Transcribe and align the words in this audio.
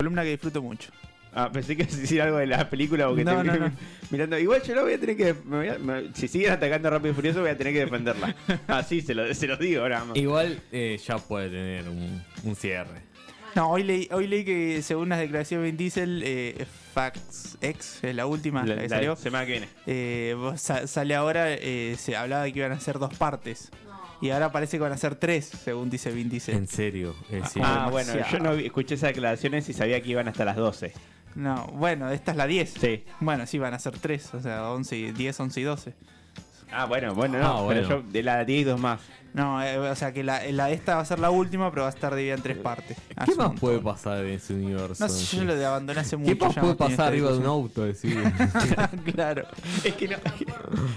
Columna 0.00 0.22
que 0.22 0.30
disfruto 0.30 0.62
mucho. 0.62 0.90
Ah, 1.34 1.50
pensé 1.52 1.76
que 1.76 1.82
ibas 1.82 1.94
a 1.94 1.98
decir 1.98 2.22
algo 2.22 2.38
de 2.38 2.46
la 2.46 2.70
película 2.70 3.06
porque 3.06 3.22
No, 3.22 3.42
te 3.42 3.44
no, 3.48 3.52
vi 3.52 3.58
no. 3.60 3.72
mirando. 4.10 4.38
Igual 4.38 4.62
yo 4.62 4.74
no 4.74 4.82
voy 4.84 4.94
a 4.94 4.98
tener 4.98 5.14
que. 5.14 5.34
me 5.44 5.56
voy 5.58 5.68
a- 5.68 5.78
me- 5.78 6.14
si 6.14 6.26
siguen 6.26 6.52
atacando 6.52 6.88
a 6.88 6.92
Rápido 6.92 7.12
y 7.12 7.14
Furioso, 7.14 7.40
voy 7.42 7.50
a 7.50 7.56
tener 7.58 7.74
que 7.74 7.80
defenderla. 7.80 8.34
Ah, 8.66 8.82
sí, 8.82 9.02
se, 9.02 9.14
lo, 9.14 9.32
se 9.34 9.46
los 9.46 9.58
digo 9.58 9.82
ahora. 9.82 10.02
más. 10.06 10.16
Igual 10.16 10.58
eh, 10.72 10.98
ya 11.06 11.18
puede 11.18 11.50
tener 11.50 11.86
un, 11.86 12.22
un 12.44 12.56
cierre. 12.56 13.02
No, 13.54 13.70
hoy 13.70 13.82
leí, 13.82 14.08
hoy 14.10 14.26
leí 14.26 14.42
que 14.44 14.80
según 14.80 15.10
las 15.10 15.18
declaraciones 15.18 15.64
de 15.64 15.70
Vin 15.70 15.76
Diesel, 15.76 16.22
eh, 16.24 16.66
Fax 16.94 17.58
X, 17.60 17.98
es 18.02 18.14
la 18.14 18.24
última 18.26 18.64
La- 18.64 18.74
la 18.76 18.82
que 18.82 18.88
la 18.88 18.96
salió, 18.96 19.16
semana 19.16 19.44
que 19.44 19.52
viene. 19.52 19.68
eh, 19.86 20.34
sale 20.56 21.14
ahora, 21.14 21.52
eh, 21.52 21.94
se 21.98 22.16
hablaba 22.16 22.44
de 22.44 22.52
que 22.54 22.60
iban 22.60 22.72
a 22.72 22.80
ser 22.80 22.98
dos 22.98 23.12
partes. 23.14 23.70
Y 24.20 24.30
ahora 24.30 24.52
parece 24.52 24.76
que 24.76 24.82
van 24.82 24.92
a 24.92 24.96
ser 24.98 25.14
tres, 25.14 25.46
según 25.46 25.88
dice 25.90 26.10
Vin 26.10 26.28
Diesel. 26.28 26.54
En 26.56 26.66
serio. 26.68 27.14
es 27.30 27.42
decir, 27.42 27.62
Ah, 27.64 27.88
bueno, 27.90 28.12
yo 28.30 28.38
no 28.38 28.54
vi- 28.54 28.66
escuché 28.66 28.94
esas 28.96 29.08
declaraciones 29.10 29.68
y 29.68 29.72
sabía 29.72 30.00
que 30.02 30.10
iban 30.10 30.28
hasta 30.28 30.44
las 30.44 30.56
12. 30.56 30.92
No, 31.36 31.66
bueno, 31.68 32.10
esta 32.10 32.32
es 32.32 32.36
la 32.36 32.46
10. 32.46 32.74
Sí. 32.80 33.04
Bueno, 33.20 33.46
sí, 33.46 33.58
van 33.58 33.72
a 33.72 33.78
ser 33.78 33.96
tres, 33.98 34.34
o 34.34 34.40
sea, 34.40 34.68
11 34.70 34.96
y 34.96 35.12
10, 35.12 35.38
11 35.40 35.60
y 35.60 35.64
12. 35.64 35.94
Ah, 36.72 36.84
bueno, 36.86 37.14
bueno, 37.14 37.38
no. 37.38 37.46
Ah, 37.46 37.64
Pero 37.68 37.86
bueno. 37.88 38.04
yo 38.04 38.12
de 38.12 38.22
la 38.22 38.44
10 38.44 38.60
y 38.60 38.64
dos 38.64 38.78
más. 38.80 39.00
No, 39.32 39.62
eh, 39.62 39.78
o 39.78 39.94
sea 39.94 40.12
que 40.12 40.24
la, 40.24 40.42
la 40.50 40.70
esta 40.70 40.96
va 40.96 41.02
a 41.02 41.04
ser 41.04 41.18
la 41.20 41.30
última, 41.30 41.70
pero 41.70 41.82
va 41.82 41.88
a 41.88 41.92
estar 41.92 42.14
dividida 42.14 42.34
en 42.34 42.42
tres 42.42 42.56
partes. 42.58 42.96
¿Qué 43.24 43.34
más 43.36 43.58
puede 43.60 43.78
pasar 43.78 44.24
en 44.24 44.30
ese 44.34 44.54
universo? 44.54 45.04
No 45.04 45.08
sé, 45.08 45.36
yo 45.36 45.44
lo 45.44 45.54
de 45.54 45.64
abandoné 45.64 46.00
hace 46.00 46.16
mucho. 46.16 46.36
¿Qué 46.36 46.44
más 46.44 46.54
ya 46.54 46.60
puede 46.62 46.74
pasar 46.74 47.08
arriba 47.08 47.30
de 47.30 47.38
un 47.38 47.46
auto? 47.46 47.84
Decir? 47.84 48.20
claro. 49.14 49.46
Es 49.84 49.94
que, 49.94 50.08
no, 50.08 50.16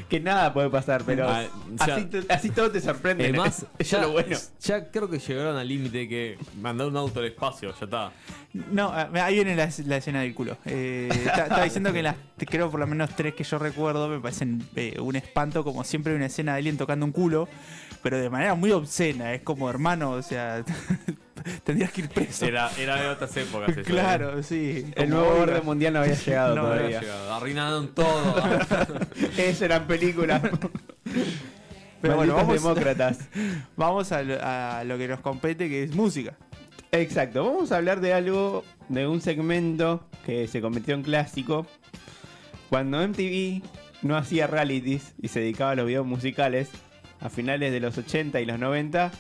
que 0.10 0.20
nada 0.20 0.54
puede 0.54 0.70
pasar, 0.70 1.04
pero 1.06 1.28
Ah, 1.30 1.44
ya- 1.88 1.96
así, 1.96 2.06
to- 2.06 2.18
así 2.30 2.50
todo 2.50 2.72
te 2.72 2.82
sorprende. 2.82 3.24
Además, 3.26 3.66
ya, 3.80 4.02
lo 4.02 4.12
bueno. 4.12 4.38
ya 4.62 4.90
creo 4.92 5.10
que 5.10 5.20
llegaron 5.20 5.56
al 5.58 5.68
límite 5.68 6.00
de 6.00 6.08
que 6.10 6.38
mandar 6.62 6.88
un 6.88 6.98
auto 6.98 7.20
al 7.20 7.26
espacio, 7.28 7.74
ya 7.80 7.86
está. 7.86 8.12
No, 8.72 8.90
ah, 8.94 9.10
ahí 9.24 9.36
viene 9.36 9.56
la, 9.56 9.70
la 9.86 9.98
escena 9.98 10.22
del 10.22 10.34
culo. 10.34 10.58
Eh, 10.66 11.10
estaba 11.12 11.64
diciendo 11.64 11.92
que 11.94 12.04
las, 12.04 12.16
creo 12.38 12.70
por 12.70 12.80
lo 12.80 12.88
menos 12.88 13.10
tres 13.16 13.34
que 13.34 13.44
yo 13.44 13.58
recuerdo, 13.60 14.08
me 14.08 14.20
parecen 14.20 14.64
eh, 14.76 14.98
un 15.00 15.16
espanto, 15.16 15.64
como 15.64 15.84
siempre 15.84 16.14
hay 16.14 16.18
una 16.18 16.28
escena 16.28 16.54
de 16.54 16.58
alguien 16.60 16.78
tocando 16.78 17.06
un 17.06 17.12
culo, 17.12 17.48
pero 18.04 18.20
de 18.20 18.30
manera 18.30 18.54
muy 18.54 18.72
obscena. 18.72 19.34
Es 19.34 19.42
como 19.42 19.70
hermano, 19.70 20.12
o 20.12 20.22
sea, 20.22 20.64
tendrías 21.64 21.92
que 21.92 22.02
ir 22.02 22.10
preso. 22.10 22.46
Era, 22.46 22.70
era 22.78 23.02
de 23.02 23.08
otras 23.08 23.36
épocas. 23.38 23.70
eso, 23.70 23.80
¿eh? 23.80 23.84
claro, 23.84 24.44
sí. 24.44 24.92
El 24.96 25.10
nuevo 25.10 25.30
oiga. 25.30 25.42
orden 25.44 25.66
mundial 25.66 25.94
no 25.94 26.00
había 26.02 26.14
llegado 26.16 26.56
No, 26.56 26.62
No 26.64 26.68
había 26.68 26.78
todavía. 26.82 27.00
llegado. 27.02 27.34
Arruinaron 27.34 27.88
todo. 27.96 28.36
Eso 29.38 29.66
eran 29.66 29.88
películas. 29.88 30.42
Pero 32.02 32.18
bueno, 32.18 32.36
vamos, 32.36 32.62
demócratas. 32.62 33.20
vamos 33.78 34.12
a, 34.12 34.22
lo, 34.24 34.38
a 34.42 34.84
lo 34.84 34.98
que 34.98 35.08
nos 35.08 35.22
compete, 35.22 35.70
que 35.70 35.84
es 35.84 35.96
música. 35.96 36.36
Exacto, 36.92 37.44
vamos 37.46 37.72
a 37.72 37.78
hablar 37.78 38.02
de 38.02 38.14
algo, 38.14 38.64
de 38.90 39.08
un 39.08 39.22
segmento 39.22 40.06
que 40.26 40.48
se 40.50 40.60
convirtió 40.62 40.94
en 40.94 41.02
clásico. 41.04 41.66
Cuando 42.70 43.08
MTV 43.08 43.64
no 44.02 44.18
hacía 44.18 44.48
realities 44.48 45.14
y 45.22 45.30
se 45.30 45.40
dedicaba 45.40 45.72
a 45.72 45.76
los 45.76 45.86
videos 45.88 46.06
musicales, 46.06 46.70
a 47.24 47.30
finales 47.30 47.72
de 47.72 47.80
los 47.80 47.98
80 47.98 48.40
y 48.42 48.46
los 48.46 48.60
90, 48.60 49.12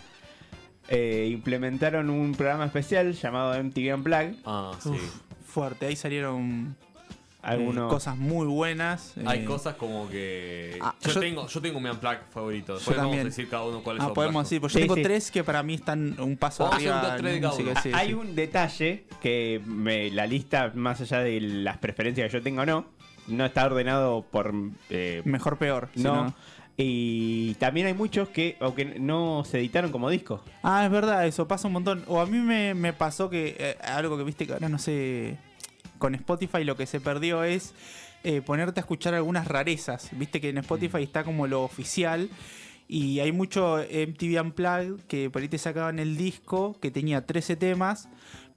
eh, 0.89 1.29
implementaron 1.31 2.09
un 2.09 2.33
programa 2.33 2.65
especial 2.65 3.13
llamado 3.13 3.61
MTV 3.63 3.95
Unplugged. 3.95 4.35
ah, 4.45 4.73
sí. 4.81 4.89
Uf, 4.89 5.21
fuerte, 5.47 5.85
ahí 5.85 5.95
salieron 5.95 6.75
eh, 6.79 7.15
Algunos... 7.43 7.89
cosas 7.89 8.17
muy 8.17 8.45
buenas. 8.47 9.13
Hay 9.25 9.39
eh, 9.39 9.45
cosas 9.45 9.75
como 9.75 10.09
que. 10.09 10.77
Ah, 10.81 10.93
yo, 11.01 11.11
yo- 11.13 11.19
tengo, 11.21 11.47
yo 11.47 11.61
tengo 11.61 11.79
mi 11.79 11.89
unplug 11.89 12.17
favorito. 12.29 12.75
Después 12.75 12.97
vamos 12.97 13.17
a 13.17 13.23
decir 13.23 13.47
cada 13.49 13.63
uno 13.65 13.81
cuál 13.81 13.97
es 13.97 14.03
Ah, 14.03 14.07
su 14.07 14.13
podemos 14.13 14.43
decir, 14.43 14.59
pues 14.59 14.73
yo 14.73 14.79
tengo 14.81 14.95
sí. 14.95 15.03
tres 15.03 15.31
que 15.31 15.43
para 15.43 15.63
mí 15.63 15.75
están 15.75 16.19
un 16.19 16.35
paso 16.37 16.63
Vamos 16.65 16.75
a 16.85 16.99
hacer 17.11 17.21
un 17.21 17.27
arriba. 17.27 17.51
tres 17.55 17.77
sí, 17.83 17.91
Hay 17.93 18.07
sí. 18.09 18.13
un 18.13 18.35
detalle 18.35 19.05
que 19.21 19.61
me- 19.65 20.09
la 20.11 20.27
lista, 20.27 20.71
más 20.75 20.99
allá 21.01 21.19
de 21.19 21.39
las 21.39 21.77
preferencias 21.77 22.29
que 22.29 22.37
yo 22.37 22.43
tenga 22.43 22.63
o 22.63 22.65
no, 22.65 22.85
no 23.27 23.45
está 23.45 23.65
ordenado 23.65 24.25
por... 24.29 24.53
eh, 24.89 25.21
Mejor 25.23 25.57
peor. 25.57 25.87
no. 25.95 26.33
Y 26.75 27.53
también 27.55 27.85
hay 27.87 27.93
muchos 27.93 28.29
que, 28.29 28.57
aunque 28.59 28.85
no 28.99 29.43
se 29.45 29.59
editaron 29.59 29.91
como 29.91 30.09
disco. 30.09 30.43
Ah, 30.63 30.83
es 30.85 30.91
verdad, 30.91 31.27
eso 31.27 31.47
pasa 31.47 31.67
un 31.67 31.73
montón. 31.73 32.03
O 32.07 32.19
a 32.19 32.25
mí 32.25 32.39
me, 32.39 32.73
me 32.73 32.93
pasó 32.93 33.29
que 33.29 33.55
eh, 33.59 33.77
algo 33.83 34.17
que 34.17 34.23
viste 34.23 34.47
que 34.47 34.53
ahora 34.53 34.69
no 34.69 34.79
sé. 34.79 35.37
Con 35.99 36.15
Spotify 36.15 36.63
lo 36.63 36.75
que 36.75 36.85
se 36.87 36.99
perdió 36.99 37.43
es 37.43 37.73
eh, 38.23 38.41
ponerte 38.41 38.79
a 38.79 38.81
escuchar 38.81 39.13
algunas 39.13 39.47
rarezas. 39.47 40.09
Viste 40.13 40.41
que 40.41 40.49
en 40.49 40.57
Spotify 40.57 40.97
Mm. 40.97 41.03
está 41.03 41.23
como 41.23 41.45
lo 41.47 41.63
oficial. 41.63 42.29
Y 42.87 43.19
hay 43.21 43.31
mucho 43.31 43.77
MTV 43.79 44.41
Unplugged 44.41 45.05
que 45.07 45.29
por 45.29 45.41
ahí 45.41 45.47
te 45.47 45.57
sacaban 45.57 45.99
el 45.99 46.17
disco 46.17 46.77
que 46.81 46.91
tenía 46.91 47.25
13 47.25 47.55
temas. 47.55 48.09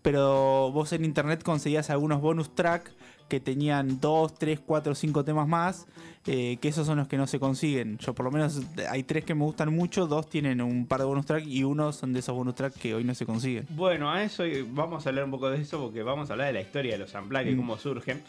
Pero 0.07 0.71
vos 0.71 0.93
en 0.93 1.05
internet 1.05 1.43
conseguías 1.43 1.91
algunos 1.91 2.21
bonus 2.21 2.55
track 2.55 2.93
que 3.29 3.41
tenían 3.41 3.99
2, 4.01 4.39
3, 4.39 4.61
4, 4.65 4.95
5 4.95 5.25
temas 5.25 5.49
más. 5.49 5.87
eh, 6.29 6.59
que 6.61 6.69
esos 6.69 6.87
son 6.87 6.99
los 6.99 7.09
que 7.09 7.17
no 7.17 7.27
se 7.27 7.41
consiguen. 7.41 7.99
Yo 7.99 8.15
por 8.15 8.25
lo 8.27 8.31
menos 8.31 8.61
hay 8.89 9.03
tres 9.03 9.25
que 9.25 9.35
me 9.35 9.43
gustan 9.45 9.73
mucho. 9.75 10.07
Dos 10.07 10.29
tienen 10.29 10.61
un 10.61 10.87
par 10.87 11.01
de 11.01 11.07
bonus 11.07 11.27
track 11.27 11.45
y 11.45 11.65
uno 11.65 11.93
son 11.93 12.13
de 12.13 12.21
esos 12.21 12.37
bonus 12.37 12.55
track 12.55 12.75
que 12.75 12.95
hoy 12.95 13.03
no 13.03 13.15
se 13.17 13.27
consiguen. 13.27 13.67
Bueno, 13.71 14.11
a 14.13 14.23
eso 14.23 14.45
vamos 14.71 15.07
a 15.07 15.09
hablar 15.09 15.25
un 15.25 15.31
poco 15.33 15.51
de 15.51 15.61
eso 15.61 15.81
porque 15.81 16.03
vamos 16.05 16.31
a 16.31 16.35
hablar 16.35 16.47
de 16.49 16.53
la 16.53 16.61
historia 16.61 16.93
de 16.93 16.99
los 16.99 17.13
Unplugged 17.15 17.49
y 17.51 17.55
Mm. 17.55 17.57
cómo 17.59 17.77
surgen. 17.79 18.23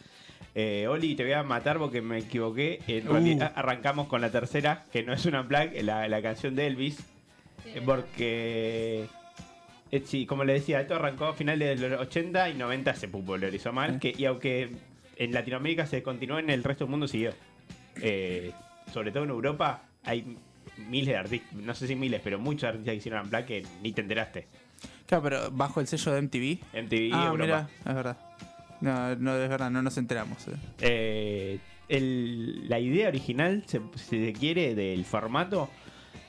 Eh, 0.55 0.87
Oli, 0.89 1.13
te 1.15 1.23
voy 1.23 1.33
a 1.33 1.43
matar 1.43 1.77
porque 1.77 2.01
me 2.01 2.17
equivoqué. 2.19 2.81
En 2.87 3.07
Uh. 3.07 3.11
realidad 3.13 3.51
arrancamos 3.55 4.07
con 4.07 4.21
la 4.21 4.31
tercera, 4.31 4.85
que 4.91 5.03
no 5.03 5.13
es 5.13 5.23
un 5.27 5.35
Unplugged, 5.35 5.79
la, 5.83 6.07
la 6.07 6.21
canción 6.23 6.55
de 6.55 6.65
Elvis. 6.67 6.97
Porque, 7.85 9.07
sí, 10.05 10.25
como 10.25 10.43
le 10.43 10.53
decía, 10.53 10.81
esto 10.81 10.95
arrancó 10.95 11.25
a 11.25 11.33
finales 11.33 11.79
de 11.79 11.89
los 11.89 12.01
80 12.01 12.49
y 12.49 12.53
90 12.55 12.93
se 12.95 13.07
popularizó 13.07 13.71
mal. 13.73 13.93
Sí. 13.93 13.99
Que, 13.99 14.21
y 14.21 14.25
aunque 14.25 14.69
en 15.17 15.33
Latinoamérica 15.33 15.85
se 15.87 16.03
continuó, 16.03 16.39
en 16.39 16.49
el 16.49 16.63
resto 16.63 16.83
del 16.85 16.91
mundo 16.91 17.07
siguió. 17.07 17.31
Eh, 18.01 18.51
sobre 18.93 19.11
todo 19.11 19.23
en 19.23 19.29
Europa 19.31 19.83
hay 20.03 20.37
miles 20.89 21.07
de 21.07 21.17
artistas, 21.17 21.53
no 21.53 21.73
sé 21.73 21.87
si 21.87 21.95
miles, 21.95 22.21
pero 22.23 22.37
muchos 22.39 22.65
artistas 22.65 22.91
que 22.91 22.97
hicieron 22.97 23.23
Unplugged 23.23 23.45
que 23.45 23.65
ni 23.81 23.91
te 23.93 24.01
enteraste. 24.01 24.47
Claro, 25.07 25.23
pero 25.23 25.51
bajo 25.51 25.79
el 25.79 25.87
sello 25.87 26.11
de 26.13 26.21
MTV. 26.21 26.59
MTV 26.83 27.09
ah, 27.13 27.27
Europa. 27.27 27.35
mira, 27.37 27.69
es 27.85 27.95
verdad. 27.95 28.17
No, 28.81 29.15
no, 29.15 29.35
es 29.35 29.49
verdad, 29.49 29.71
no 29.71 29.81
nos 29.81 29.97
enteramos. 29.97 30.47
eh. 30.47 30.51
Eh, 30.81 31.59
el- 31.89 32.69
la 32.69 32.79
idea 32.79 33.07
original, 33.07 33.63
se- 33.65 33.81
si 33.95 34.25
se 34.25 34.33
quiere, 34.33 34.75
del 34.75 35.03
formato, 35.05 35.69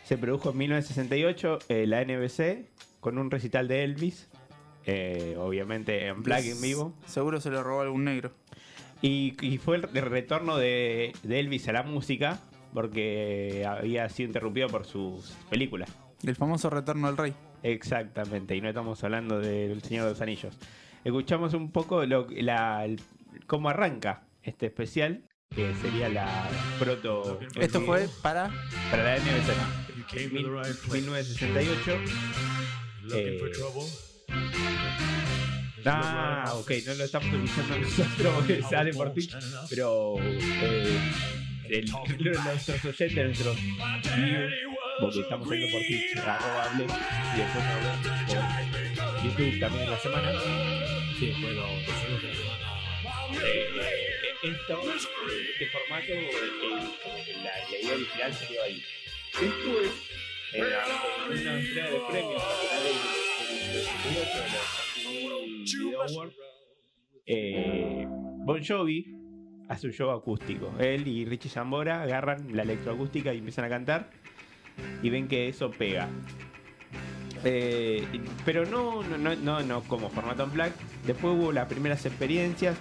se 0.04 0.16
produjo 0.16 0.52
en 0.52 0.58
1968 0.58 1.58
eh, 1.68 1.86
la 1.86 2.00
NBC 2.00 2.64
con 3.00 3.18
un 3.18 3.30
recital 3.30 3.68
de 3.68 3.84
Elvis, 3.84 4.28
eh, 4.86 5.36
obviamente 5.38 6.06
en 6.06 6.22
black 6.22 6.44
en 6.44 6.60
vivo, 6.62 6.94
Seguro 7.06 7.40
se 7.40 7.50
lo 7.50 7.62
robó 7.62 7.82
algún 7.82 8.04
negro. 8.04 8.32
y, 9.02 9.34
y 9.44 9.58
fue 9.58 9.76
el, 9.76 9.88
el 9.94 10.04
retorno 10.06 10.56
de, 10.56 11.12
de 11.22 11.40
Elvis 11.40 11.68
a 11.68 11.72
la 11.72 11.82
música 11.82 12.40
porque 12.74 13.64
había 13.66 14.08
sido 14.08 14.28
interrumpido 14.28 14.68
por 14.68 14.84
sus 14.86 15.30
películas. 15.50 15.90
El 16.24 16.36
famoso 16.36 16.68
retorno 16.70 17.06
del 17.08 17.16
rey. 17.16 17.34
Exactamente, 17.62 18.54
y 18.56 18.60
no 18.60 18.68
estamos 18.68 19.02
hablando 19.04 19.38
del 19.40 19.82
Señor 19.82 20.04
de 20.04 20.10
los 20.10 20.20
Anillos. 20.20 20.56
Escuchamos 21.04 21.54
un 21.54 21.70
poco 21.72 22.04
lo, 22.06 22.26
la, 22.30 22.84
el- 22.84 23.00
cómo 23.46 23.68
arranca 23.70 24.22
este 24.42 24.66
especial, 24.66 25.22
que 25.54 25.74
sería 25.76 26.08
la 26.08 26.48
proto... 26.78 27.38
Esto 27.56 27.80
fue 27.80 28.08
para. 28.22 28.50
para 28.90 29.04
la 29.04 29.16
NBC. 29.18 29.52
Mil- 33.08 33.40
1968. 33.40 34.08
Eh, 35.78 35.82
ah, 35.86 36.52
ok, 36.56 36.70
no 36.86 36.94
lo 36.94 37.04
estamos 37.04 37.28
escuchando 37.34 37.78
nosotros 37.78 38.34
porque 38.34 38.62
sale 38.70 38.92
por 38.92 39.12
Twitch, 39.14 39.34
pero 39.70 40.16
eh, 40.20 40.98
el- 41.70 41.90
nuestros 42.44 42.84
oyentes, 42.84 43.24
nuestros 43.24 43.56
porque 45.00 45.20
estamos 45.20 45.48
viendo 45.48 45.68
por 45.72 45.80
Twitch, 45.86 46.16
arroba 46.18 46.70
y 46.74 47.38
después 47.38 47.64
hablamos 47.64 48.06
por 48.26 49.24
YouTube 49.24 49.60
también 49.60 49.84
en 49.84 49.90
la 49.90 49.98
semana. 49.98 50.32
Sí, 51.18 51.26
después 51.26 51.54
lo 51.54 51.66
decimos 51.66 52.22
la 52.22 52.34
semana. 52.34 52.64
Eh, 53.44 54.34
esto, 54.42 54.82
este 54.94 55.66
formato, 55.66 56.12
eh, 56.12 56.30
como 57.02 57.24
que 57.24 57.32
la, 57.34 57.42
la 57.70 57.78
idea 57.80 57.94
original 57.94 58.32
salió 58.34 58.62
ahí. 58.64 58.82
Después, 59.40 59.88
en 59.88 60.27
una 60.54 61.58
entrega 61.60 61.90
de 61.90 62.00
premios 62.08 62.42
a 62.42 62.54
finales 62.56 62.96
del 63.62 63.72
del 63.72 63.82
68 63.82 64.30
de 64.38 64.48
los 64.48 65.38
MTV 65.66 65.84
Video 65.84 66.02
Awards, 66.02 66.36
eh, 67.26 68.06
Bon 68.08 68.64
Jovi 68.64 69.14
hace 69.68 69.86
un 69.86 69.92
show 69.92 70.10
acústico. 70.10 70.72
Él 70.78 71.06
y 71.06 71.26
Richie 71.26 71.50
Zambora 71.50 72.02
agarran 72.02 72.56
la 72.56 72.62
electroacústica 72.62 73.34
y 73.34 73.38
empiezan 73.38 73.66
a 73.66 73.68
cantar 73.68 74.10
y 75.02 75.10
ven 75.10 75.28
que 75.28 75.48
eso 75.48 75.70
pega. 75.70 76.08
Eh, 77.44 78.02
pero 78.44 78.64
no, 78.64 79.02
no, 79.02 79.36
no, 79.36 79.60
no, 79.60 79.82
como 79.82 80.08
formato 80.08 80.44
en 80.44 80.52
black. 80.52 80.72
Después 81.06 81.36
hubo 81.36 81.52
las 81.52 81.66
primeras 81.68 82.06
experiencias 82.06 82.76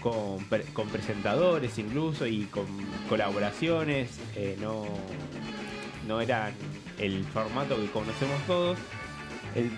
con, 0.00 0.38
con 0.72 0.88
presentadores 0.88 1.78
incluso 1.78 2.26
y 2.26 2.44
con 2.44 2.66
colaboraciones. 3.10 4.18
eh, 4.34 4.56
no, 4.60 4.86
no 6.06 6.20
eran 6.20 6.52
el 6.98 7.24
formato 7.24 7.76
que 7.76 7.86
conocemos 7.90 8.40
todos. 8.46 8.78
El- 9.54 9.70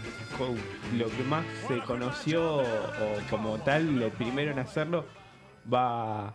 lo 0.98 1.06
que 1.08 1.22
más 1.24 1.44
se 1.68 1.78
conoció 1.80 2.58
o 2.58 2.64
como 3.30 3.58
tal, 3.58 4.02
el 4.02 4.10
primero 4.12 4.50
en 4.50 4.58
hacerlo, 4.58 5.06
va 5.72 6.34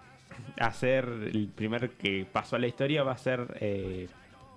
a 0.58 0.72
ser 0.74 1.06
el 1.34 1.50
primer 1.54 1.92
que 1.92 2.26
pasó 2.32 2.56
a 2.56 2.60
la 2.60 2.68
historia, 2.68 3.04
va 3.04 3.12
a 3.14 3.18
ser 3.18 3.58
eh, 3.60 4.08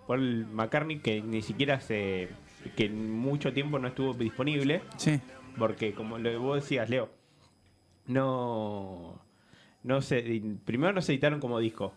Paul 0.07 0.47
McCartney, 0.53 0.99
que 1.01 1.21
ni 1.23 1.43
siquiera 1.43 1.81
se. 1.81 2.29
que 2.77 2.87
en 2.87 3.13
mucho 3.13 3.53
tiempo 3.53 3.79
no 3.81 3.89
estuvo 3.89 4.15
disponible. 4.15 4.83
Sí. 4.97 5.21
Porque 5.59 5.93
como 5.93 6.19
lo 6.19 6.41
vos 6.41 6.63
decías, 6.63 6.89
Leo, 6.89 7.11
no, 8.07 9.21
no 9.83 10.01
se, 10.03 10.43
primero 10.65 10.93
no 10.93 11.03
se 11.03 11.13
editaron 11.13 11.41
como 11.41 11.59
disco. 11.59 11.93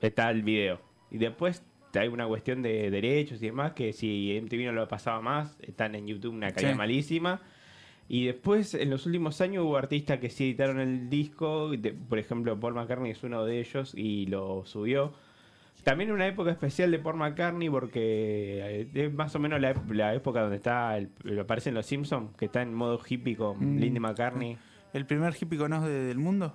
Está 0.00 0.30
el 0.30 0.42
video. 0.42 0.80
Y 1.10 1.18
después 1.18 1.62
hay 1.98 2.08
una 2.08 2.26
cuestión 2.26 2.62
de 2.62 2.90
derechos 2.90 3.42
y 3.42 3.46
demás, 3.46 3.72
que 3.72 3.92
si 3.92 4.38
MTV 4.40 4.66
no 4.66 4.72
lo 4.72 4.88
pasaba 4.88 5.20
más, 5.20 5.56
están 5.62 5.94
en 5.94 6.06
YouTube 6.06 6.34
una 6.34 6.52
calidad 6.52 6.72
Sí. 6.72 6.78
malísima. 6.78 7.40
Y 8.08 8.26
después, 8.26 8.74
en 8.74 8.90
los 8.90 9.04
últimos 9.06 9.40
años, 9.40 9.64
hubo 9.64 9.76
artistas 9.76 10.20
que 10.20 10.30
sí 10.30 10.44
editaron 10.44 10.78
el 10.80 11.10
disco. 11.10 11.70
de- 11.70 11.92
por 11.92 12.18
ejemplo, 12.18 12.58
Paul 12.58 12.74
McCartney 12.74 13.10
es 13.10 13.22
uno 13.24 13.44
de 13.44 13.58
ellos 13.60 13.92
y 13.96 14.26
lo 14.26 14.64
subió. 14.64 15.12
También 15.82 16.10
una 16.10 16.26
época 16.26 16.50
especial 16.50 16.90
de 16.90 16.98
Paul 16.98 17.16
McCartney 17.16 17.68
porque 17.70 18.60
eh, 18.62 18.88
es 18.94 19.12
más 19.12 19.34
o 19.36 19.38
menos 19.38 19.60
la, 19.60 19.74
ép- 19.74 19.92
la 19.92 20.14
época 20.14 20.40
donde 20.40 20.56
está 20.56 20.96
el, 20.98 21.10
aparecen 21.40 21.74
los 21.74 21.86
Simpsons, 21.86 22.34
que 22.36 22.46
está 22.46 22.62
en 22.62 22.74
modo 22.74 23.00
hippie 23.08 23.36
con 23.36 23.76
Mm. 23.76 23.78
Lindy 23.78 24.00
McCartney. 24.00 24.56
¿El 24.92 25.04
primer 25.06 25.34
hippie 25.40 25.58
conos 25.58 25.84
de- 25.84 26.04
del 26.06 26.18
mundo? 26.18 26.54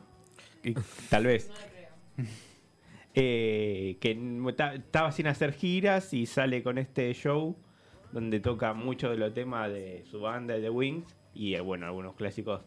Y 0.64 0.74
tal 1.10 1.26
vez. 1.26 1.50
Eh, 3.14 3.98
que 4.00 4.18
estaba 4.76 5.12
sin 5.12 5.28
hacer 5.28 5.52
giras 5.52 6.14
y 6.14 6.26
sale 6.26 6.64
con 6.64 6.78
este 6.78 7.14
show 7.14 7.58
donde 8.12 8.40
toca 8.40 8.74
mucho 8.74 9.10
de 9.10 9.18
los 9.18 9.34
temas 9.34 9.72
de 9.72 10.04
su 10.10 10.22
banda 10.22 10.54
de 10.54 10.62
The 10.62 10.70
Wings 10.70 11.16
y 11.34 11.56
eh, 11.56 11.62
bueno, 11.62 11.86
algunos 11.86 12.16
clásicos 12.16 12.62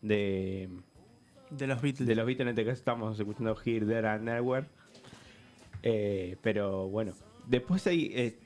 de, 0.00 0.68
De 1.50 1.66
los 1.66 1.80
Beatles. 1.80 2.06
de 2.06 2.14
los 2.14 2.26
Beatles. 2.26 2.42
En 2.42 2.48
este 2.48 2.64
caso 2.64 2.78
estamos 2.78 3.18
escuchando 3.18 3.56
Here, 3.64 3.86
There 3.86 4.08
and 4.08 4.24
Nowhere. 4.24 4.66
Eh, 5.82 6.36
pero 6.42 6.88
bueno, 6.88 7.12
después 7.46 7.86
hay 7.86 8.12
eh, 8.14 8.38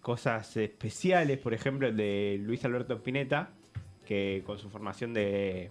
cosas 0.00 0.56
especiales, 0.56 1.38
por 1.38 1.54
ejemplo, 1.54 1.88
el 1.88 1.96
de 1.96 2.38
Luis 2.40 2.64
Alberto 2.64 2.94
Spinetta, 2.94 3.50
que 4.04 4.42
con 4.44 4.58
su 4.58 4.68
formación 4.68 5.14
de 5.14 5.70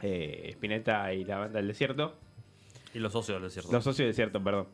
Spinetta 0.00 1.12
y 1.12 1.24
la 1.24 1.38
banda 1.38 1.58
del 1.58 1.68
desierto, 1.68 2.16
Y 2.94 2.98
los 2.98 3.12
socios 3.12 3.36
del 3.36 3.44
desierto. 3.48 3.72
los 3.72 3.84
socios 3.84 3.98
del 3.98 4.08
desierto, 4.08 4.42
perdón, 4.42 4.66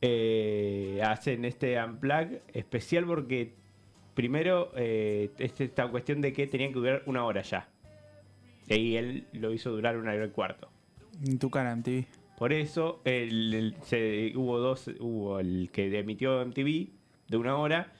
eh, 0.00 1.00
hacen 1.04 1.44
este 1.44 1.80
unplug 1.82 2.40
especial 2.52 3.04
porque 3.06 3.54
primero 4.14 4.72
eh, 4.76 5.30
es 5.38 5.60
esta 5.60 5.88
cuestión 5.88 6.20
de 6.20 6.32
que 6.32 6.46
tenían 6.46 6.72
que 6.72 6.78
durar 6.80 7.02
una 7.06 7.24
hora 7.24 7.42
ya. 7.42 7.68
Y 8.68 8.96
él 8.96 9.26
lo 9.32 9.52
hizo 9.52 9.70
durar 9.70 9.96
una 9.96 10.12
hora 10.12 10.26
y 10.26 10.30
cuarto. 10.30 10.68
En 11.24 11.38
tu 11.38 11.50
cara, 11.50 11.74
MTV. 11.76 12.04
Por 12.38 12.52
eso 12.52 13.00
el, 13.04 13.54
el- 13.54 13.76
se- 13.82 14.32
hubo 14.34 14.58
dos, 14.58 14.88
hubo 14.98 15.38
el 15.38 15.70
que 15.72 15.96
emitió 15.98 16.44
MTV 16.44 16.88
de 17.28 17.36
una 17.36 17.56
hora, 17.56 17.92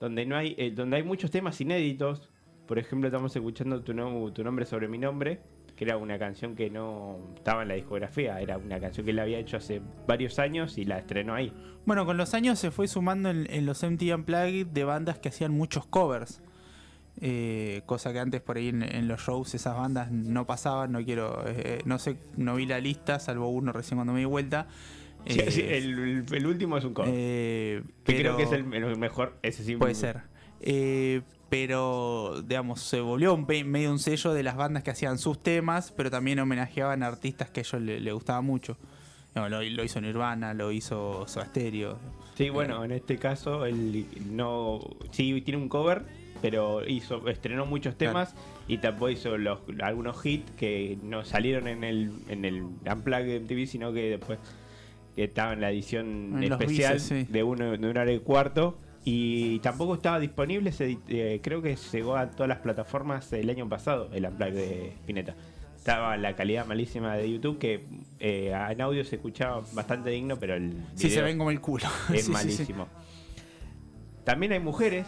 donde 0.00 0.26
no 0.26 0.36
hay, 0.36 0.54
eh, 0.58 0.70
donde 0.72 0.96
hay 0.96 1.02
muchos 1.02 1.30
temas 1.30 1.60
inéditos. 1.60 2.28
Por 2.66 2.78
ejemplo, 2.78 3.06
estamos 3.08 3.34
escuchando 3.36 3.80
tu, 3.82 3.94
no- 3.94 4.32
tu 4.32 4.42
nombre 4.42 4.66
sobre 4.66 4.88
mi 4.88 4.98
nombre, 4.98 5.40
que 5.76 5.84
era 5.84 5.96
una 5.98 6.18
canción 6.18 6.56
que 6.56 6.70
no 6.70 7.18
estaba 7.36 7.62
en 7.62 7.68
la 7.68 7.74
discografía, 7.74 8.40
era 8.40 8.56
una 8.58 8.80
canción 8.80 9.04
que 9.04 9.12
él 9.12 9.18
había 9.18 9.38
hecho 9.38 9.58
hace 9.58 9.80
varios 10.06 10.38
años 10.38 10.78
y 10.78 10.84
la 10.84 10.98
estrenó 10.98 11.34
ahí. 11.34 11.52
Bueno, 11.84 12.04
con 12.06 12.16
los 12.16 12.32
años 12.34 12.58
se 12.58 12.70
fue 12.70 12.88
sumando 12.88 13.30
en, 13.30 13.46
en 13.50 13.66
los 13.66 13.82
MTV 13.82 14.14
Unplugged 14.14 14.66
de 14.68 14.84
bandas 14.84 15.18
que 15.18 15.28
hacían 15.28 15.52
muchos 15.52 15.86
covers. 15.86 16.40
Eh, 17.20 17.80
cosa 17.86 18.12
que 18.12 18.18
antes 18.18 18.42
por 18.42 18.58
ahí 18.58 18.68
en, 18.68 18.82
en 18.82 19.08
los 19.08 19.20
shows 19.22 19.54
esas 19.54 19.74
bandas 19.74 20.10
no 20.10 20.46
pasaban, 20.46 20.92
no 20.92 21.02
quiero, 21.02 21.44
eh, 21.46 21.80
no 21.86 21.98
sé, 21.98 22.16
no 22.36 22.56
vi 22.56 22.66
la 22.66 22.78
lista, 22.78 23.18
salvo 23.20 23.48
uno 23.48 23.72
recién 23.72 23.96
cuando 23.96 24.12
me 24.12 24.18
di 24.18 24.24
vuelta. 24.26 24.66
Sí, 25.26 25.40
Eh, 25.40 25.50
sí, 25.50 25.60
el, 25.62 25.98
el- 25.98 26.24
el 26.34 26.46
último 26.46 26.76
es 26.76 26.84
un 26.84 26.92
cover. 26.94 27.10
eh, 27.14 27.82
que 28.04 28.16
creo 28.16 28.36
que 28.36 28.42
es 28.44 28.52
el, 28.52 28.72
el 28.72 28.96
mejor, 28.98 29.38
ese 29.42 29.64
sí. 29.64 29.76
Puede 29.76 29.94
ser. 29.94 30.20
Eh, 30.60 31.22
pero, 31.48 32.42
digamos, 32.44 32.80
se 32.80 33.00
volvió 33.00 33.32
un 33.34 33.46
medio 33.46 33.92
un 33.92 33.98
sello 33.98 34.32
de 34.32 34.42
las 34.42 34.56
bandas 34.56 34.82
que 34.82 34.90
hacían 34.90 35.18
sus 35.18 35.40
temas, 35.42 35.92
pero 35.96 36.10
también 36.10 36.40
homenajeaban 36.40 37.02
a 37.02 37.06
artistas 37.06 37.50
que 37.50 37.60
a 37.60 37.62
ellos 37.62 37.82
le, 37.82 38.00
le 38.00 38.12
gustaba 38.12 38.40
mucho. 38.40 38.76
Lo, 39.34 39.62
lo 39.62 39.84
hizo 39.84 40.00
Nirvana, 40.00 40.54
lo 40.54 40.72
hizo 40.72 41.28
Soda 41.28 41.44
Stereo. 41.46 41.98
Sí, 42.36 42.48
bueno, 42.48 42.84
en 42.84 42.92
este 42.92 43.18
caso 43.18 43.66
él 43.66 44.06
no 44.30 44.80
sí 45.10 45.40
tiene 45.42 45.60
un 45.60 45.68
cover, 45.68 46.02
pero 46.40 46.86
hizo 46.86 47.28
estrenó 47.28 47.66
muchos 47.66 47.96
temas 47.96 48.34
y 48.66 48.78
tampoco 48.78 49.10
hizo 49.10 49.36
los, 49.36 49.58
algunos 49.82 50.24
hits 50.24 50.50
que 50.52 50.98
no 51.02 51.24
salieron 51.24 51.68
en 51.68 51.84
el 51.84 52.12
en 52.28 52.44
el 52.44 52.62
Unplugged 52.62 53.26
de 53.26 53.40
MTV, 53.40 53.66
sino 53.66 53.92
que 53.92 54.10
después 54.10 54.38
que 55.14 55.24
estaba 55.24 55.52
en 55.52 55.60
la 55.60 55.70
edición 55.70 56.42
En 56.42 56.52
especial 56.52 57.00
sí. 57.00 57.24
de 57.24 57.42
uno 57.42 57.72
de 57.72 57.88
una 57.88 58.02
hora 58.02 58.12
y 58.12 58.20
cuarto 58.20 58.78
y 59.08 59.60
tampoco 59.60 59.94
estaba 59.94 60.18
disponible, 60.18 60.72
se- 60.72 60.98
eh, 61.08 61.40
creo 61.42 61.62
que 61.62 61.76
llegó 61.76 62.16
a 62.16 62.28
todas 62.28 62.48
las 62.48 62.58
plataformas 62.58 63.32
el 63.32 63.48
año 63.48 63.68
pasado 63.68 64.10
el 64.12 64.26
Unplugged 64.26 64.54
de 64.54 64.88
Spinetta. 64.88 65.34
Estaba 65.76 66.16
la 66.16 66.34
calidad 66.34 66.66
malísima 66.66 67.14
de 67.16 67.30
YouTube 67.30 67.58
que 67.60 67.84
eh, 68.18 68.52
en 68.70 68.80
audio 68.80 69.04
se 69.04 69.14
escuchaba 69.16 69.62
bastante 69.72 70.10
digno, 70.10 70.36
pero 70.36 70.54
el 70.56 70.74
Sí, 70.96 71.08
se 71.08 71.22
ven 71.22 71.38
como 71.38 71.52
el 71.52 71.60
culo. 71.60 71.86
es 72.12 72.16
Sí, 72.16 72.16
sí, 72.18 72.22
sí. 72.24 72.30
malísimo. 72.32 72.88
También 74.24 74.52
hay 74.52 74.58
mujeres. 74.60 75.06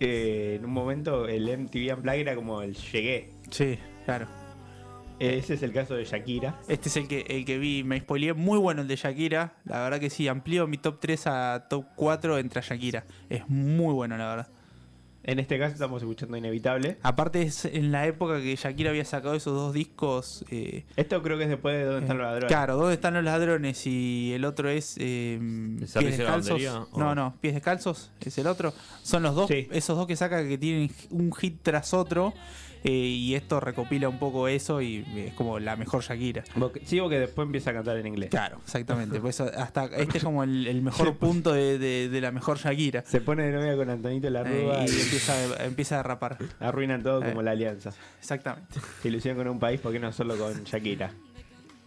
eh, 0.00 0.56
en 0.58 0.64
un 0.64 0.72
momento 0.72 1.26
el 1.28 1.48
MTV 1.48 1.94
Unplugged 1.94 2.20
era 2.20 2.34
como 2.34 2.60
el 2.62 2.74
llegué. 2.74 3.30
Sí, 3.50 3.78
claro. 4.04 4.26
Ese 5.18 5.54
es 5.54 5.62
el 5.62 5.72
caso 5.72 5.94
de 5.94 6.04
Shakira. 6.04 6.60
Este 6.68 6.88
es 6.90 6.96
el 6.98 7.08
que, 7.08 7.20
el 7.28 7.44
que 7.46 7.58
vi, 7.58 7.82
me 7.84 7.98
spoileé 8.00 8.34
muy 8.34 8.58
bueno 8.58 8.82
el 8.82 8.88
de 8.88 8.96
Shakira. 8.96 9.54
La 9.64 9.82
verdad 9.82 9.98
que 9.98 10.10
sí, 10.10 10.28
amplío 10.28 10.66
mi 10.66 10.76
top 10.76 10.98
3 11.00 11.26
a 11.26 11.66
top 11.70 11.86
4 11.96 12.38
entre 12.38 12.60
Shakira. 12.60 13.04
Es 13.30 13.48
muy 13.48 13.94
bueno, 13.94 14.18
la 14.18 14.28
verdad. 14.28 14.48
En 15.28 15.40
este 15.40 15.58
caso 15.58 15.72
estamos 15.72 16.02
escuchando 16.02 16.36
Inevitable. 16.36 16.98
Aparte 17.02 17.42
es 17.42 17.64
en 17.64 17.90
la 17.90 18.06
época 18.06 18.40
que 18.40 18.54
Shakira 18.54 18.90
había 18.90 19.04
sacado 19.06 19.34
esos 19.34 19.54
dos 19.54 19.72
discos. 19.74 20.44
eh, 20.50 20.84
Esto 20.96 21.20
creo 21.22 21.36
que 21.38 21.44
es 21.44 21.50
después 21.50 21.74
de 21.76 21.84
Dónde 21.84 22.00
están 22.02 22.16
eh, 22.16 22.20
los 22.20 22.26
ladrones. 22.28 22.48
Claro, 22.48 22.76
¿dónde 22.76 22.94
están 22.94 23.14
los 23.14 23.24
ladrones? 23.24 23.86
Y 23.86 24.32
el 24.34 24.44
otro 24.44 24.68
es 24.68 24.96
eh, 25.00 25.38
pies 25.80 25.94
de 25.94 26.02
descalzos. 26.10 26.62
o- 26.92 26.98
No, 26.98 27.14
no, 27.16 27.34
pies 27.40 27.54
descalzos 27.54 28.12
es 28.20 28.38
el 28.38 28.46
otro. 28.46 28.72
Son 29.02 29.22
los 29.24 29.34
dos, 29.34 29.48
Sí. 29.48 29.66
esos 29.72 29.96
dos 29.96 30.06
que 30.06 30.14
saca 30.14 30.46
que 30.46 30.58
tienen 30.58 30.90
un 31.10 31.32
hit 31.32 31.58
tras 31.62 31.92
otro. 31.94 32.32
Eh, 32.86 32.90
y 32.90 33.34
esto 33.34 33.58
recopila 33.58 34.08
un 34.08 34.18
poco 34.18 34.46
eso 34.48 34.80
y 34.80 35.04
es 35.16 35.34
como 35.34 35.58
la 35.58 35.74
mejor 35.76 36.02
Shakira. 36.04 36.44
Sí, 36.84 37.00
que 37.08 37.18
después 37.18 37.46
empieza 37.46 37.70
a 37.70 37.74
cantar 37.74 37.96
en 37.96 38.06
inglés. 38.06 38.30
Claro, 38.30 38.58
exactamente. 38.64 39.18
Por 39.20 39.30
eso 39.30 39.50
hasta 39.56 39.86
este 39.86 40.18
es 40.18 40.24
como 40.24 40.44
el, 40.44 40.66
el 40.66 40.82
mejor 40.82 41.16
punto 41.16 41.52
de, 41.52 41.78
de- 41.78 42.08
de 42.08 42.20
la 42.20 42.30
mejor 42.30 42.58
Shakira. 42.58 43.02
Se 43.06 43.20
pone 43.20 43.44
de 43.44 43.52
novia 43.52 43.76
con 43.76 43.90
Antonito 43.90 44.30
la 44.30 44.42
Eh, 44.42 44.44
Rúa 44.62 44.84
y 44.86 44.90
y 44.90 45.00
empieza, 45.00 45.64
empieza 45.64 46.00
a 46.00 46.02
rapar. 46.02 46.38
arruinan 46.60 47.02
todo 47.02 47.20
como 47.22 47.40
Eh. 47.40 47.44
la 47.44 47.50
alianza. 47.50 47.92
Exactamente. 48.20 48.78
Se 49.02 49.08
ilusionan 49.08 49.38
con 49.44 49.48
un 49.52 49.58
país, 49.58 49.80
¿por 49.80 49.92
qué 49.92 49.98
no 49.98 50.12
solo 50.12 50.36
con 50.36 50.64
Shakira? 50.64 51.10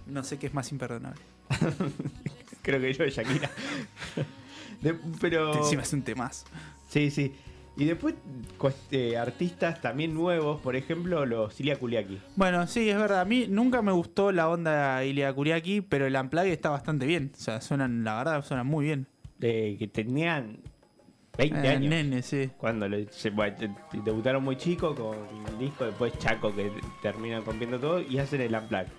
No 0.08 0.24
sé 0.24 0.38
qué 0.38 0.48
es 0.48 0.53
más 0.53 0.72
imperdonable. 0.72 1.22
Creo 2.62 2.79
que 2.82 2.94
yo 2.94 3.03
de 3.06 3.10
Shakira. 3.12 3.50
De- 4.82 4.96
pero. 5.20 5.53
Encima 5.58 5.82
es 5.84 5.94
un 5.94 6.01
temazo. 6.03 6.46
Sí, 6.89 7.12
sí. 7.12 7.34
Y 7.78 7.86
después 7.86 8.16
eh, 8.92 9.16
artistas 9.18 9.82
también 9.82 10.14
nuevos, 10.14 10.60
por 10.62 10.76
ejemplo, 10.76 11.26
los 11.26 11.58
Ilia 11.62 11.78
Kuliaki. 11.80 12.20
Bueno, 12.36 12.68
sí, 12.68 12.90
es 12.90 12.98
verdad. 12.98 13.22
A 13.22 13.26
mí 13.26 13.46
nunca 13.50 13.82
me 13.82 13.94
gustó 13.94 14.32
la 14.34 14.50
onda 14.50 15.04
Ilia 15.06 15.32
Kuriaki, 15.34 15.80
pero 15.82 16.06
el 16.06 16.16
Unplugged 16.16 16.52
está 16.52 16.70
bastante 16.70 17.06
bien. 17.06 17.32
O 17.34 17.38
sea, 17.38 17.62
suenan, 17.62 18.04
la 18.04 18.18
verdad, 18.18 18.44
suenan 18.44 18.68
muy 18.68 18.86
bien. 18.86 19.08
eh, 19.42 19.78
que 19.80 19.88
tenían 19.88 20.60
20 21.38 21.66
Eh, 21.66 21.70
años. 21.70 21.90
Nene, 21.90 22.22
sí. 22.22 22.50
Cuando 22.58 22.90
le- 22.90 23.08
se- 23.14 23.30
bueno, 23.30 23.56
te- 23.56 23.70
te- 23.70 24.02
debutaron 24.04 24.44
muy 24.44 24.58
chicos 24.58 25.00
con 25.00 25.16
el 25.48 25.58
disco, 25.58 25.86
después 25.86 26.12
Chaco 26.18 26.54
que 26.54 26.70
terminan 27.02 27.46
rompiendo 27.46 27.80
todo 27.80 28.02
y 28.02 28.18
hacen 28.20 28.42
el 28.42 28.54
Unplugged. 28.54 28.92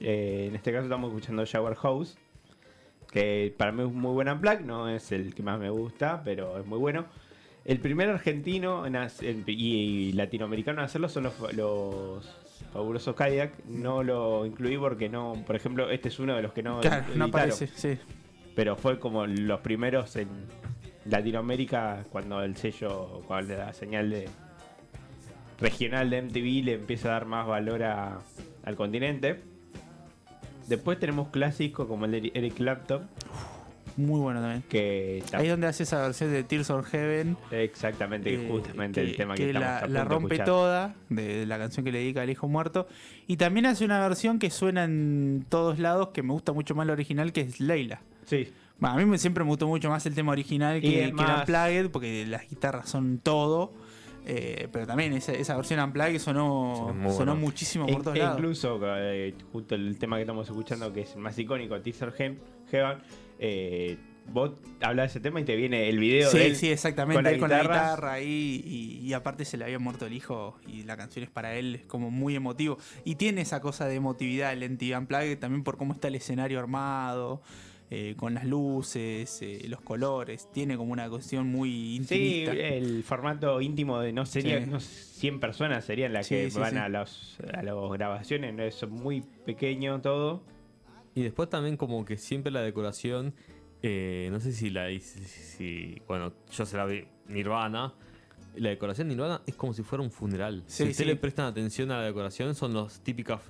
Eh, 0.00 0.46
en 0.48 0.56
este 0.56 0.72
caso 0.72 0.84
estamos 0.84 1.08
escuchando 1.10 1.44
Shower 1.44 1.74
House, 1.74 2.16
que 3.12 3.54
para 3.58 3.70
mí 3.72 3.82
es 3.82 3.88
un 3.88 4.00
muy 4.00 4.12
buen 4.12 4.30
Unplugged, 4.30 4.60
no 4.64 4.88
es 4.88 5.12
el 5.12 5.34
que 5.34 5.42
más 5.42 5.58
me 5.60 5.68
gusta, 5.68 6.22
pero 6.24 6.58
es 6.58 6.64
muy 6.66 6.78
bueno. 6.78 7.04
El 7.64 7.78
primer 7.80 8.10
argentino 8.10 8.86
en 8.86 8.94
hac- 8.94 9.22
en- 9.22 9.44
y 9.46 10.12
latinoamericano 10.12 10.80
en 10.80 10.84
hacerlo 10.84 11.08
son 11.08 11.24
los, 11.24 11.54
los 11.54 12.26
fabulosos 12.72 13.14
Cadillac. 13.14 13.52
No 13.66 14.02
lo 14.02 14.44
incluí 14.44 14.76
porque 14.76 15.08
no, 15.08 15.34
por 15.46 15.56
ejemplo, 15.56 15.90
este 15.90 16.08
es 16.08 16.18
uno 16.18 16.36
de 16.36 16.42
los 16.42 16.52
que 16.52 16.62
no, 16.62 16.80
Claro, 16.80 17.04
no 17.16 17.24
aparece, 17.26 17.66
sí. 17.68 17.98
pero 18.54 18.76
fue 18.76 18.98
como 18.98 19.26
los 19.26 19.60
primeros 19.60 20.14
en 20.16 20.28
Latinoamérica 21.06 22.04
cuando 22.10 22.42
el 22.42 22.56
sello, 22.56 23.22
cuando 23.26 23.56
la 23.56 23.72
señal 23.72 24.10
de 24.10 24.28
regional 25.58 26.10
de 26.10 26.18
MTV 26.22 26.64
le 26.64 26.72
empieza 26.74 27.08
a 27.08 27.12
dar 27.12 27.24
más 27.26 27.46
valor 27.46 27.82
a- 27.82 28.18
al 28.64 28.76
continente. 28.76 29.40
Después 30.68 30.98
tenemos 30.98 31.28
clásicos 31.28 31.86
como 31.86 32.04
el 32.06 32.12
de 32.12 32.30
Eric 32.34 32.54
Clapton, 32.54 33.08
muy 33.96 34.20
bueno 34.20 34.40
también. 34.40 34.62
que 34.68 35.22
tam- 35.30 35.38
Ahí 35.38 35.44
es 35.46 35.50
donde 35.52 35.66
hace 35.66 35.82
esa 35.84 36.02
versión 36.02 36.32
de 36.32 36.42
Tears 36.44 36.70
of 36.70 36.86
Heaven. 36.88 37.36
exactamente 37.50 38.32
eh, 38.34 38.46
justamente 38.50 39.00
el 39.00 39.16
tema 39.16 39.34
que, 39.34 39.46
estamos 39.46 39.66
la, 39.66 39.76
a 39.78 39.80
punto 39.82 39.94
la 39.94 40.04
rompe 40.04 40.34
escuchar. 40.34 40.46
toda, 40.46 40.94
de 41.08 41.46
la 41.46 41.58
canción 41.58 41.84
que 41.84 41.92
le 41.92 41.98
dedica 41.98 42.22
al 42.22 42.30
hijo 42.30 42.48
muerto. 42.48 42.86
Y 43.26 43.36
también 43.36 43.66
hace 43.66 43.84
una 43.84 44.00
versión 44.00 44.38
que 44.38 44.50
suena 44.50 44.84
en 44.84 45.44
todos 45.48 45.78
lados, 45.78 46.08
que 46.08 46.22
me 46.22 46.32
gusta 46.32 46.52
mucho 46.52 46.74
más 46.74 46.86
la 46.86 46.92
original, 46.92 47.32
que 47.32 47.42
es 47.42 47.60
Leila. 47.60 48.00
Sí, 48.26 48.48
Bueno, 48.78 48.96
a 48.96 48.98
mí 48.98 49.04
me- 49.06 49.18
siempre 49.18 49.44
me 49.44 49.50
gustó 49.50 49.66
mucho 49.68 49.88
más 49.88 50.04
el 50.06 50.14
tema 50.14 50.32
original 50.32 50.80
que, 50.80 51.04
es 51.04 51.06
que 51.08 51.12
más- 51.14 51.30
el 51.30 51.38
Unplugged, 51.40 51.90
porque 51.90 52.26
las 52.26 52.48
guitarras 52.48 52.88
son 52.88 53.18
todo. 53.18 53.72
eh, 54.26 54.68
pero 54.72 54.86
también 54.86 55.12
esa, 55.12 55.32
esa 55.32 55.54
versión 55.54 55.80
Unplugged 55.80 56.18
sonó, 56.18 56.94
sonó 57.10 57.14
bueno. 57.14 57.36
muchísimo 57.36 57.86
E- 57.86 57.92
por 57.92 58.02
todos 58.04 58.16
e 58.16 58.20
lados. 58.20 58.38
incluso 58.38 58.80
eh, 58.82 59.34
justo 59.52 59.74
el 59.74 59.98
tema 59.98 60.16
que 60.16 60.22
estamos 60.22 60.48
escuchando 60.48 60.90
que 60.94 61.02
es 61.02 61.12
el 61.14 61.20
más 61.20 61.38
icónico 61.38 61.78
Teaser 61.82 62.10
Heaven 62.12 62.38
eh, 63.38 63.96
vos 64.32 64.52
hablas 64.80 65.04
de 65.04 65.18
ese 65.18 65.20
tema 65.20 65.40
y 65.40 65.44
te 65.44 65.54
viene 65.56 65.88
el 65.88 65.98
video 65.98 66.30
de 66.30 66.38
Sí, 66.38 66.44
él 66.46 66.56
sí, 66.56 66.70
exactamente. 66.70 67.16
con 67.16 67.24
la 67.24 67.30
él 67.32 67.38
con 67.40 67.50
la 67.50 67.62
guitarra. 67.62 68.20
Y, 68.20 69.00
y 69.02 69.12
aparte 69.12 69.44
se 69.44 69.56
le 69.58 69.64
había 69.64 69.78
muerto 69.78 70.06
el 70.06 70.12
hijo. 70.14 70.56
Y 70.66 70.82
la 70.84 70.96
canción 70.96 71.24
es 71.24 71.30
para 71.30 71.54
él, 71.56 71.74
es 71.76 71.86
como 71.86 72.10
muy 72.10 72.34
emotivo. 72.34 72.78
Y 73.04 73.16
tiene 73.16 73.42
esa 73.42 73.60
cosa 73.60 73.86
de 73.86 73.96
emotividad 73.96 74.52
el 74.52 74.62
NTV 74.62 74.96
Unplugged 74.98 75.38
también 75.38 75.62
por 75.64 75.76
cómo 75.76 75.92
está 75.94 76.08
el 76.08 76.14
escenario 76.14 76.58
armado. 76.58 77.42
eh, 77.90 78.14
con 78.16 78.32
las 78.34 78.44
luces, 78.46 79.40
eh, 79.42 79.66
los 79.68 79.80
colores. 79.82 80.48
Tiene 80.52 80.76
como 80.76 80.90
una 80.92 81.08
cuestión 81.10 81.46
muy 81.46 81.68
Sí, 81.70 81.96
intimista. 82.42 82.52
el 82.52 83.04
formato 83.04 83.60
íntimo 83.60 84.00
de 84.00 84.12
no 84.12 84.24
sería 84.26 84.58
Sí. 84.64 84.66
no, 84.70 84.80
100 84.80 85.38
personas 85.38 85.84
serían 85.84 86.12
las 86.14 86.26
Sí, 86.26 86.34
que 86.34 86.50
sí, 86.50 86.58
van 86.58 86.72
sí. 86.72 86.76
a 86.78 86.88
las 86.88 87.36
a 87.52 87.62
las 87.62 87.74
grabaciones, 87.92 88.58
es 88.82 88.88
muy 88.88 89.22
pequeño 89.44 90.00
todo. 90.00 90.42
Y 91.14 91.22
después 91.22 91.48
también 91.48 91.76
como 91.76 92.04
que 92.04 92.16
siempre 92.16 92.50
la 92.52 92.60
decoración, 92.62 93.34
eh, 93.82 94.28
no 94.32 94.40
sé 94.40 94.52
si 94.52 94.70
la 94.70 94.90
hice, 94.90 95.20
si, 95.24 96.02
bueno, 96.08 96.32
yo 96.50 96.66
se 96.66 96.76
la 96.76 96.84
vi, 96.86 97.04
Nirvana, 97.28 97.94
la 98.56 98.68
decoración 98.68 99.08
de 99.08 99.14
Nirvana 99.14 99.42
es 99.46 99.54
como 99.56 99.72
si 99.74 99.82
fuera 99.82 100.02
un 100.04 100.10
funeral. 100.12 100.62
Sí, 100.66 100.76
si 100.76 100.82
ustedes 100.84 100.96
sí. 100.96 101.04
le 101.04 101.16
prestan 101.16 101.46
atención 101.46 101.90
a 101.90 101.98
la 101.98 102.04
decoración, 102.04 102.54
son 102.54 102.72
las 102.74 103.00
típicas 103.00 103.40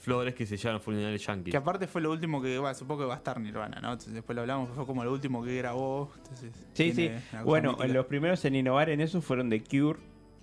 flores 0.00 0.34
que 0.34 0.46
se 0.46 0.56
llevan 0.56 0.76
a 0.76 0.80
funerales 0.80 1.24
yankees. 1.26 1.50
Que 1.52 1.56
aparte 1.58 1.86
fue 1.86 2.00
lo 2.00 2.10
último 2.10 2.40
que, 2.42 2.58
bueno, 2.58 2.74
supongo 2.74 3.02
que 3.02 3.06
va 3.08 3.14
a 3.14 3.16
estar 3.18 3.38
Nirvana, 3.40 3.78
¿no? 3.80 3.88
Entonces 3.92 4.14
después 4.14 4.34
lo 4.36 4.42
hablamos, 4.42 4.70
fue 4.70 4.86
como 4.86 5.04
lo 5.04 5.12
último 5.12 5.42
que 5.44 5.56
grabó. 5.58 6.10
Entonces, 6.16 6.50
Sí, 6.74 6.92
sí. 6.92 7.10
Bueno, 7.44 7.72
mítica. 7.72 7.88
los 7.88 8.06
primeros 8.06 8.44
en 8.46 8.54
innovar 8.56 8.88
en 8.90 9.00
eso 9.02 9.20
fueron 9.20 9.50
The 9.50 9.62
Cure, 9.64 9.98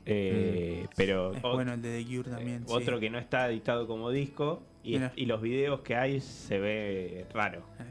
eh, 0.05 0.87
pero 0.95 1.33
es 1.33 1.43
o- 1.43 1.53
bueno 1.53 1.73
el 1.73 1.81
de 1.81 2.03
The 2.03 2.15
Cure 2.15 2.29
también. 2.31 2.65
sí. 2.67 2.73
otro 2.73 2.99
que 2.99 3.09
no 3.09 3.17
está 3.17 3.49
editado 3.49 3.87
como 3.87 4.09
disco 4.11 4.63
y, 4.83 5.25
los 5.25 5.41
videos 5.41 5.81
que 5.81 5.95
hay 5.95 6.21
se 6.21 6.59
ve 6.59 7.25
raro. 7.33 7.59
Eh, 7.79 7.83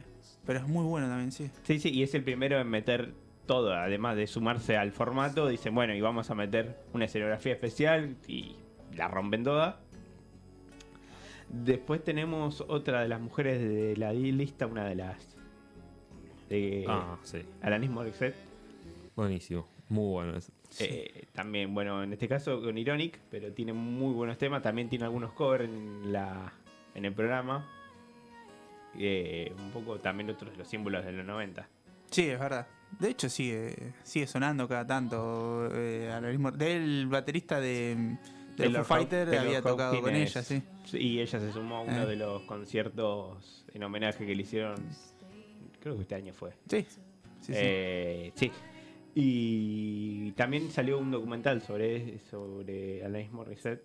Pero 0.46 0.60
es 0.60 0.66
muy 0.66 0.84
bueno 0.84 1.08
también, 1.08 1.32
sí. 1.32 1.50
Sí, 1.62 1.78
sí, 1.78 1.90
y 1.90 2.02
es 2.02 2.14
el 2.14 2.24
primero 2.24 2.60
en 2.60 2.68
meter 2.68 3.12
todo, 3.46 3.74
además 3.74 4.16
de 4.16 4.26
sumarse 4.26 4.76
al 4.76 4.92
formato, 4.92 5.48
dicen, 5.48 5.74
bueno, 5.74 5.94
y 5.94 6.00
vamos 6.00 6.30
a 6.30 6.34
meter 6.34 6.76
una 6.92 7.06
escenografía 7.06 7.52
especial 7.52 8.16
y 8.26 8.56
la 8.96 9.08
rompen 9.08 9.44
toda. 9.44 9.80
Después 11.48 12.04
tenemos 12.04 12.64
otra 12.68 13.02
de 13.02 13.08
las 13.08 13.20
mujeres 13.20 13.60
de 13.60 13.96
la 13.96 14.12
lista, 14.12 14.66
una 14.66 14.84
de 14.84 14.94
las 14.94 15.36
de 16.48 16.84
Ah, 16.88 17.16
sí. 17.22 17.38
Alanis 17.62 17.90
Morissette. 17.90 18.36
Buenísimo. 19.16 19.66
Muy 19.88 20.12
bueno 20.12 20.36
eso. 20.36 20.52
Eh, 20.78 21.26
también, 21.32 21.74
bueno, 21.74 22.02
en 22.04 22.12
este 22.12 22.28
caso 22.28 22.62
con 22.62 22.78
Ironic, 22.78 23.18
pero 23.30 23.52
tiene 23.52 23.72
muy 23.72 24.14
buenos 24.14 24.38
temas. 24.38 24.62
También 24.62 24.88
tiene 24.88 25.04
algunos 25.04 25.32
covers 25.32 25.64
en, 25.64 26.12
la, 26.12 26.52
en 26.94 27.04
el 27.04 27.12
programa. 27.14 27.66
Eh, 28.98 29.52
un 29.56 29.70
poco 29.70 29.98
también 30.00 30.30
otros 30.30 30.50
de 30.52 30.58
los 30.58 30.68
símbolos 30.68 31.04
de 31.04 31.12
los 31.12 31.24
90. 31.24 31.68
Sí, 32.10 32.28
es 32.28 32.38
verdad. 32.40 32.66
De 32.98 33.10
hecho, 33.10 33.28
sigue, 33.28 33.92
sigue 34.02 34.26
sonando 34.26 34.66
cada 34.68 34.84
tanto. 34.86 35.68
Eh, 35.72 36.10
al 36.12 36.24
mismo- 36.24 36.50
del 36.50 37.06
baterista 37.06 37.60
de, 37.60 38.16
de 38.56 38.70
Foo 38.70 38.84
Fighter 38.84 39.38
había 39.38 39.62
tocado 39.62 40.00
con 40.00 40.14
ella, 40.14 40.42
sí. 40.42 40.60
Y 40.92 41.20
ella 41.20 41.38
se 41.38 41.52
sumó 41.52 41.76
a 41.76 41.80
uno 41.82 42.02
Eh. 42.02 42.06
de 42.06 42.16
los 42.16 42.42
conciertos 42.42 43.64
en 43.72 43.82
homenaje 43.84 44.26
que 44.26 44.34
le 44.34 44.42
hicieron. 44.42 44.74
Creo 45.80 45.94
que 45.94 46.02
este 46.02 46.16
año 46.16 46.34
fue. 46.34 46.50
Sí, 46.68 46.82
sí, 46.88 46.98
sí. 47.42 47.52
Eh, 47.54 48.32
sí. 48.34 48.50
Y 49.14 50.32
también 50.32 50.70
salió 50.70 50.98
un 50.98 51.10
documental 51.12 51.62
sobre, 51.62 52.18
sobre 52.30 53.04
Alanis 53.04 53.30
Morissette. 53.30 53.84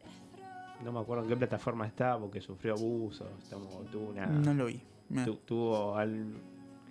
No 0.84 0.92
me 0.92 1.00
acuerdo 1.00 1.24
en 1.24 1.30
qué 1.30 1.38
plataforma 1.38 1.88
está 1.88 2.18
porque 2.20 2.42
sufrió 2.42 2.74
abusos. 2.74 3.28
Estamos- 3.42 3.70
tuvo 3.92 4.10
una, 4.10 4.26
no 4.28 4.54
lo 4.54 4.66
vi. 4.66 4.82
Tu- 5.26 5.36
tuvo 5.38 5.96
al- 5.98 6.34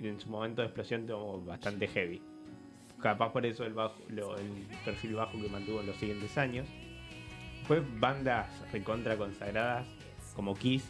en 0.00 0.20
su 0.20 0.28
momento 0.28 0.62
de 0.62 0.66
explosión 0.68 1.06
tuvo 1.06 1.40
bastante 1.44 1.86
heavy. 1.88 2.20
Capaz 3.00 3.32
por 3.32 3.44
eso 3.44 3.64
el, 3.64 3.74
bajo, 3.74 3.96
lo- 4.08 4.36
el 4.38 4.48
perfil 4.84 5.14
bajo 5.14 5.32
que 5.40 5.48
mantuvo 5.48 5.80
en 5.80 5.86
los 5.86 5.96
siguientes 5.96 6.36
años. 6.38 6.66
Fue 7.66 7.80
bandas 7.98 8.48
recontra 8.72 9.16
consagradas 9.16 9.86
como 10.34 10.54
Kiss. 10.54 10.84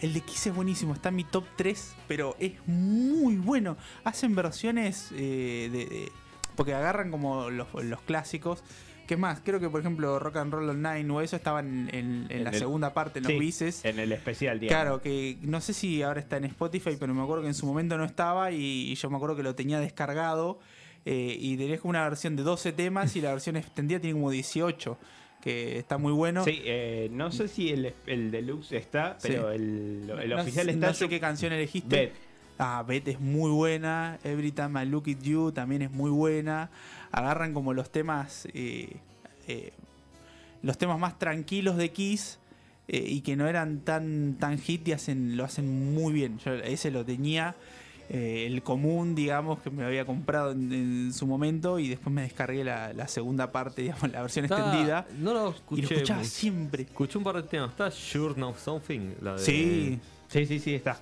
El 0.00 0.14
de 0.14 0.20
Kiss 0.20 0.46
es 0.46 0.54
buenísimo, 0.54 0.94
está 0.94 1.08
en 1.08 1.16
mi 1.16 1.24
top 1.24 1.44
3, 1.56 1.96
pero 2.06 2.36
es 2.38 2.52
muy 2.66 3.36
bueno. 3.36 3.76
Hacen 4.04 4.34
versiones 4.34 5.10
eh, 5.12 5.68
de, 5.72 5.86
de- 5.86 6.12
Porque 6.56 6.74
agarran 6.74 7.10
como 7.10 7.50
los, 7.50 7.72
los 7.74 8.00
clásicos. 8.02 8.62
Es 9.14 9.20
más, 9.20 9.40
creo 9.44 9.58
que 9.60 9.68
por 9.70 9.80
ejemplo 9.80 10.18
Rock 10.18 10.36
and 10.36 10.52
Roll 10.52 10.68
Online 10.70 11.10
o 11.12 11.20
eso 11.20 11.36
estaban 11.36 11.88
en, 11.92 11.94
en 11.94 12.26
En 12.30 12.44
la 12.44 12.50
el- 12.50 12.58
segunda 12.58 12.92
parte, 12.94 13.18
en 13.20 13.24
los 13.24 13.32
Sí, 13.32 13.38
bices. 13.38 13.84
En 13.84 13.98
el 13.98 14.12
especial, 14.12 14.60
digamos. 14.60 14.82
Claro, 14.82 15.00
que 15.02 15.38
no 15.42 15.60
sé 15.60 15.72
si 15.72 16.02
ahora 16.02 16.20
está 16.20 16.36
en 16.36 16.44
Spotify, 16.44 16.96
pero 16.98 17.14
me 17.14 17.22
acuerdo 17.22 17.42
que 17.42 17.48
en 17.48 17.54
su 17.54 17.66
momento 17.66 17.96
no 17.96 18.04
estaba 18.04 18.50
y, 18.52 18.90
y 18.90 18.94
yo 18.94 19.08
me 19.10 19.16
acuerdo 19.16 19.36
que 19.36 19.42
lo 19.42 19.54
tenía 19.54 19.80
descargado 19.80 20.58
eh, 21.04 21.36
y 21.38 21.56
tenés 21.56 21.80
como 21.80 21.90
una 21.90 22.02
versión 22.08 22.36
de 22.36 22.42
12 22.42 22.72
temas 22.72 23.14
y 23.16 23.20
la 23.20 23.30
versión 23.30 23.56
extendida 23.56 23.98
tiene 24.00 24.14
como 24.18 24.30
18, 24.30 24.98
que 25.40 25.78
está 25.78 25.96
muy 25.96 26.12
bueno. 26.12 26.44
Sí, 26.44 26.60
eh, 26.64 27.08
no 27.12 27.30
sé 27.30 27.48
si 27.48 27.70
el, 27.70 27.94
el 28.06 28.30
deluxe 28.30 28.72
está, 28.72 29.16
Sí. 29.18 29.28
pero 29.28 29.50
el, 29.52 30.10
oficial 30.38 30.68
está. 30.68 30.88
No 30.88 30.94
sé 30.94 31.08
qué 31.08 31.18
canción 31.20 31.52
elegiste. 31.52 31.96
Bet. 31.96 32.27
Ah, 32.58 32.82
Bet 32.86 33.06
es 33.08 33.20
muy 33.20 33.50
buena. 33.50 34.18
Every 34.24 34.50
Time 34.52 34.82
I 34.82 34.86
Look 34.86 35.04
at 35.08 35.22
You 35.22 35.52
también 35.52 35.82
es 35.82 35.90
muy 35.92 36.10
buena. 36.10 36.70
Agarran 37.12 37.54
como 37.54 37.72
los 37.72 37.90
temas. 37.90 38.46
eh, 38.52 38.96
eh, 39.46 39.72
los 40.62 40.76
temas 40.76 40.98
más 40.98 41.18
tranquilos 41.18 41.76
de 41.76 41.90
Kiss. 41.92 42.38
eh, 42.88 43.04
y 43.06 43.20
que 43.20 43.36
no 43.36 43.46
eran 43.46 43.80
tan, 43.80 44.36
tan 44.40 44.58
hit 44.58 44.88
y 44.88 44.92
hacen, 44.92 45.36
lo 45.36 45.44
hacen 45.44 45.94
muy 45.94 46.12
bien. 46.12 46.38
Yo 46.38 46.52
ese 46.54 46.90
lo 46.90 47.04
tenía. 47.04 47.54
eh, 48.10 48.46
el 48.46 48.62
común, 48.62 49.14
digamos, 49.14 49.60
que 49.60 49.68
me 49.68 49.84
había 49.84 50.06
comprado 50.06 50.52
en, 50.52 50.72
en 50.72 51.12
su 51.12 51.26
momento. 51.26 51.78
Y 51.78 51.88
después 51.88 52.10
me 52.12 52.22
descargué 52.22 52.64
la, 52.64 52.92
la 52.94 53.06
segunda 53.06 53.52
parte, 53.52 53.82
digamos, 53.82 54.10
la 54.10 54.22
versión 54.22 54.46
Está- 54.46 54.58
extendida. 54.58 55.06
No 55.20 55.32
lo 55.34 55.40
Y 55.40 55.42
lo 55.44 55.50
escuché. 55.50 55.94
escuchaba 55.94 56.20
muy- 56.20 56.28
siempre. 56.28 56.82
Escuché 56.84 57.18
un 57.18 57.24
par 57.24 57.36
de 57.36 57.42
temas. 57.44 57.70
Está 57.70 57.90
Sure 57.90 58.34
Now 58.40 58.54
Something. 58.56 59.10
La 59.20 59.34
de, 59.34 59.38
Sí, 59.40 59.98
Sí, 60.28 60.46
sí, 60.46 60.58
sí, 60.58 60.74
está. 60.74 60.98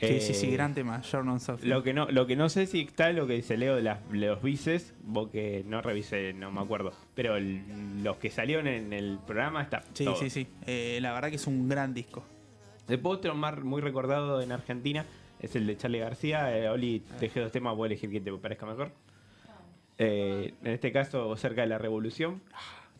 Sí, 0.00 0.20
sí, 0.20 0.34
sí, 0.34 0.46
Eh, 0.48 0.52
gran 0.52 0.74
tema. 0.74 1.00
Journal 1.02 1.40
Soft. 1.40 1.62
Lo 1.64 1.82
que 1.82 1.92
no, 1.94 2.06
lo 2.10 2.26
que 2.26 2.36
no 2.36 2.48
sé 2.48 2.66
si 2.66 2.80
está 2.82 3.10
es 3.10 3.16
lo 3.16 3.26
que 3.26 3.34
dice 3.34 3.56
Leo 3.56 3.76
de, 3.76 3.82
las, 3.82 3.98
los 4.10 4.42
bices, 4.42 4.94
vos 5.02 5.30
que 5.30 5.64
no 5.66 5.80
revisé, 5.82 6.32
no 6.32 6.50
me 6.50 6.60
acuerdo. 6.60 6.92
Pero 7.14 7.36
el- 7.36 8.02
los 8.02 8.16
que 8.18 8.30
salieron 8.30 8.66
en 8.66 8.92
el 8.92 9.18
programa 9.26 9.62
está. 9.62 9.82
Sí, 9.94 10.04
todo. 10.04 10.16
sí, 10.16 10.30
sí. 10.30 10.46
Eh, 10.66 10.98
la 11.00 11.12
verdad 11.12 11.28
que 11.30 11.36
es 11.36 11.46
un 11.46 11.68
gran 11.68 11.94
disco. 11.94 12.24
Después 12.88 13.18
otro 13.18 13.34
más 13.34 13.58
muy 13.62 13.80
recordado 13.80 14.42
en 14.42 14.52
Argentina 14.52 15.04
es 15.40 15.56
el 15.56 15.66
de 15.66 15.76
Charlie 15.76 15.98
García. 16.00 16.56
Eh, 16.56 16.68
Oli, 16.68 17.00
te 17.00 17.26
dejé 17.26 17.40
dos 17.40 17.52
temas, 17.52 17.74
voy 17.76 17.86
a 17.86 17.92
elegir 17.92 18.10
que 18.10 18.20
te 18.20 18.30
parezca 18.32 18.66
mejor. 18.66 18.90
Eh, 19.98 20.54
en 20.62 20.72
este 20.72 20.90
caso, 20.92 21.36
cerca 21.36 21.60
de 21.62 21.68
la 21.68 21.78
revolución, 21.78 22.42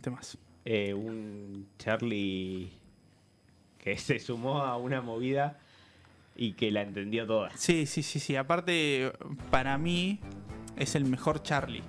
Temas. 0.01 0.39
eh, 0.65 0.95
un 0.95 1.67
Charlie 1.79 2.71
que 3.79 3.99
se 3.99 4.19
sumó 4.21 4.63
a 4.63 4.77
una 4.77 5.01
movida 5.03 5.59
y 6.37 6.53
que 6.53 6.71
la 6.71 6.83
entendió 6.83 7.27
toda. 7.27 7.51
Sí, 7.57 7.87
sí, 7.87 8.03
sí, 8.03 8.19
sí. 8.21 8.37
Aparte, 8.37 9.13
para 9.51 9.79
mí 9.79 10.21
es 10.77 10.95
el 10.95 11.05
mejor 11.05 11.43
Charlie. 11.43 11.83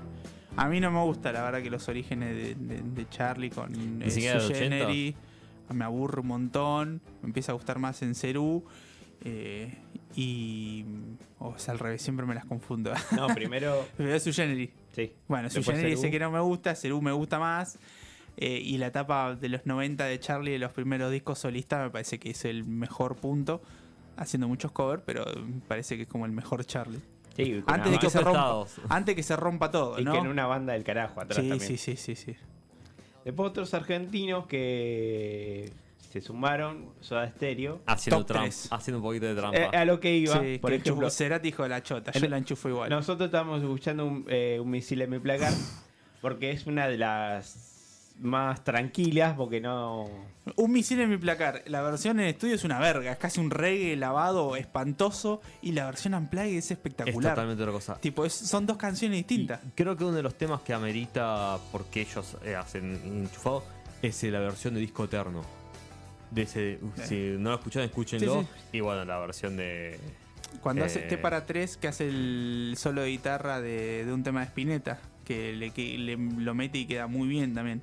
A 0.58 0.68
mí 0.70 0.80
no 0.80 0.90
me 0.92 1.02
gusta, 1.02 1.32
la 1.32 1.44
verdad, 1.44 1.62
que 1.62 1.70
los 1.70 1.88
orígenes 1.90 2.36
de, 2.36 2.56
de- 2.56 2.82
de 2.82 3.10
Charlie 3.10 3.50
con 3.50 4.02
eh, 4.02 4.10
siquiera 4.10 4.40
Sui 4.40 4.54
de 4.54 4.56
80. 4.60 4.76
Generis, 4.78 5.16
Me 5.74 5.84
aburre 5.84 6.22
un 6.22 6.28
montón. 6.28 7.02
Me 7.22 7.28
empieza 7.28 7.52
a 7.52 7.56
gustar 7.56 7.80
más 7.80 8.02
en 8.04 8.16
Cerú. 8.16 8.64
eh, 9.24 9.74
y. 10.16 10.86
O 11.40 11.56
es 11.58 11.68
al 11.68 11.78
revés, 11.80 12.02
siempre 12.02 12.26
me 12.26 12.34
las 12.36 12.46
confundo. 12.46 12.94
No, 13.16 13.28
primero, 13.36 13.86
Pero 13.98 14.18
Sui 14.20 14.32
Generis. 14.34 14.70
sí. 14.94 15.12
Bueno, 15.28 15.50
Generis 15.50 15.66
Cerú. 15.82 15.94
ese 16.00 16.12
que 16.12 16.20
no 16.20 16.32
me 16.32 16.40
gusta, 16.40 16.74
Cerú 16.76 17.02
me 17.02 17.12
gusta 17.12 17.38
más. 17.40 17.78
eh, 18.38 18.62
y 18.64 18.78
la 18.78 18.88
etapa 18.88 19.36
de 19.36 19.50
los 19.50 19.66
90 19.66 20.06
de 20.06 20.20
Charlie, 20.20 20.52
de 20.54 20.60
los 20.60 20.72
primeros 20.72 21.12
discos 21.12 21.40
solistas, 21.40 21.84
me 21.84 21.90
parece 21.90 22.20
que 22.20 22.30
es 22.32 22.46
el 22.46 22.64
mejor 22.64 23.16
punto. 23.18 23.62
Haciendo 24.18 24.48
muchos 24.48 24.72
covers, 24.72 25.04
pero 25.06 25.26
parece 25.68 25.98
que 25.98 26.04
es 26.04 26.08
como 26.08 26.26
el 26.26 26.32
mejor 26.32 26.64
Charlie. 26.66 27.00
Sí, 27.36 27.62
Antes 27.68 27.92
de 27.92 28.00
que 28.00 28.10
se 28.10 28.22
rompa, 28.22 28.64
antes 28.88 29.14
que 29.16 29.24
se 29.24 29.36
rompa 29.36 29.70
todo, 29.70 30.00
Y 30.00 30.06
¿no? 30.06 30.14
que 30.14 30.20
en 30.20 30.28
una 30.28 30.46
banda 30.48 30.72
del 30.74 30.84
carajo 30.86 31.20
atrás 31.20 31.44
sí, 31.44 31.50
también. 31.50 31.68
sí, 31.70 31.78
sí, 31.78 31.98
sí, 31.98 32.16
sí. 32.16 32.36
Después 33.26 33.50
otros 33.50 33.74
argentinos 33.74 34.46
que 34.48 35.70
se 36.12 36.22
sumaron 36.22 36.92
Soda 37.02 37.28
Stereo. 37.30 37.82
Haciendo, 37.88 38.26
trampa, 38.26 38.44
tres. 38.46 38.68
haciendo 38.72 39.00
un 39.00 39.04
poquito 39.04 39.26
de 39.26 39.36
trampa. 39.36 39.58
Eh, 39.58 39.70
a 39.76 39.84
lo 39.84 40.00
que 40.00 40.16
iba, 40.16 40.40
Sí, 40.40 40.60
por 40.60 40.70
que 40.72 40.78
ejemplo, 40.78 41.10
Cerati 41.10 41.48
dijo 41.50 41.64
de 41.64 41.70
la 41.70 41.84
chota, 41.84 42.12
yo 42.14 42.24
en- 42.24 42.32
la 42.32 42.38
enchufo 42.38 42.70
igual. 42.70 42.90
nosotros 42.90 43.28
estábamos 43.28 43.62
escuchando 43.62 44.06
un, 44.06 44.26
eh, 44.30 44.58
un 44.62 44.70
misil 44.70 45.02
en 45.02 45.10
mi 45.10 45.20
placar 45.20 45.52
porque 46.22 46.52
es 46.52 46.66
una 46.68 46.88
de 46.88 46.98
las 46.98 47.75
más 48.20 48.64
tranquilas 48.64 49.36
porque 49.36 49.60
no... 49.62 50.10
Un 50.58 50.72
misil 50.72 51.00
en 51.02 51.10
mi 51.10 51.18
placar. 51.18 51.64
La 51.66 51.82
versión 51.82 52.20
en 52.20 52.28
estudio 52.28 52.54
es 52.56 52.64
una 52.64 52.80
verga. 52.80 53.12
Es 53.12 53.18
casi 53.18 53.40
un 53.40 53.50
reggae 53.50 53.96
lavado 53.96 54.56
espantoso. 54.56 55.42
Y 55.64 55.72
la 55.72 55.86
versión 55.88 56.14
unplugged 56.14 56.50
es 56.58 56.66
es 56.66 56.72
espectacular. 56.72 57.34
totalmente 57.34 57.64
otra 57.64 57.74
cosa. 57.74 57.96
Tipo, 58.00 58.26
es- 58.26 58.34
son 58.34 58.66
dos 58.68 58.78
canciones 58.78 59.18
distintas. 59.18 59.60
Y 59.66 59.72
creo 59.72 59.98
que 59.98 60.04
uno 60.04 60.14
de 60.16 60.22
los 60.24 60.36
temas 60.38 60.62
que 60.62 60.74
amerita 60.74 61.58
porque 61.72 62.02
ellos 62.02 62.38
eh, 62.44 62.56
hacen 62.56 62.96
enchufado 63.24 63.64
es 64.04 64.24
eh, 64.24 64.30
la 64.30 64.40
versión 64.40 64.76
de 64.76 64.82
disco 64.82 65.06
eterno. 65.06 65.42
De 66.30 66.44
ese, 66.44 66.80
uh, 66.82 66.92
Si 67.04 67.16
no 67.40 67.50
lo 67.50 67.56
escucharon, 67.56 67.88
escúchenlo. 67.90 68.42
Sí, 68.44 68.48
Y 68.74 68.80
bueno, 68.82 69.04
la 69.04 69.18
versión 69.18 69.58
de. 69.58 70.00
Cuando 70.62 70.84
Eh. 70.84 70.86
hace 70.86 71.00
T 71.00 71.18
para 71.18 71.46
3, 71.48 71.76
que 71.78 71.88
hace 71.88 72.08
el 72.08 72.76
solo 72.78 73.02
de 73.02 73.10
guitarra 73.10 73.62
de, 73.62 74.06
de 74.06 74.14
un 74.14 74.24
tema 74.24 74.42
de 74.42 74.46
Spinetta. 74.48 75.00
Que, 75.26 75.54
le, 75.54 75.72
que 75.72 75.98
le- 75.98 76.18
lo 76.18 76.54
mete 76.54 76.78
y 76.78 76.86
queda 76.86 77.08
muy 77.08 77.28
bien 77.28 77.56
también. 77.56 77.82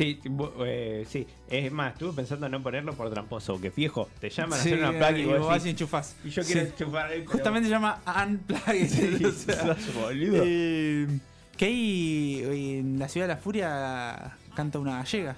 Sí, 0.00 0.18
eh, 0.64 1.04
sí, 1.06 1.26
es 1.50 1.70
más, 1.70 1.92
estuve 1.92 2.14
pensando 2.14 2.46
en 2.46 2.52
no 2.52 2.62
ponerlo 2.62 2.94
por 2.94 3.10
tramposo, 3.10 3.60
que 3.60 3.70
fijo, 3.70 4.08
te 4.18 4.30
llaman 4.30 4.58
a 4.58 4.62
hacer 4.62 4.78
una 4.78 4.92
placa 4.92 5.18
y 5.18 5.20
y 5.20 5.24
vos 5.26 5.46
vas 5.46 5.66
y 5.66 5.68
enchufás. 5.68 6.16
y 6.24 6.30
yo 6.30 6.42
quiero 6.42 6.62
Sí. 6.62 6.66
enchufar 6.68 7.08
pero- 7.10 7.30
Justamente 7.30 7.68
se 7.68 7.74
llama 7.74 8.00
Unplugged. 8.26 8.88
Sí, 8.88 9.24
o 9.26 9.30
sea, 9.32 9.76
boludo. 10.00 10.42
eh, 10.46 11.06
que 11.54 11.64
ahí 11.66 12.42
en 12.78 12.98
la 12.98 13.10
ciudad 13.10 13.26
de 13.28 13.34
la 13.34 13.40
furia 13.40 14.38
canta 14.56 14.78
una 14.78 14.96
gallega. 14.96 15.36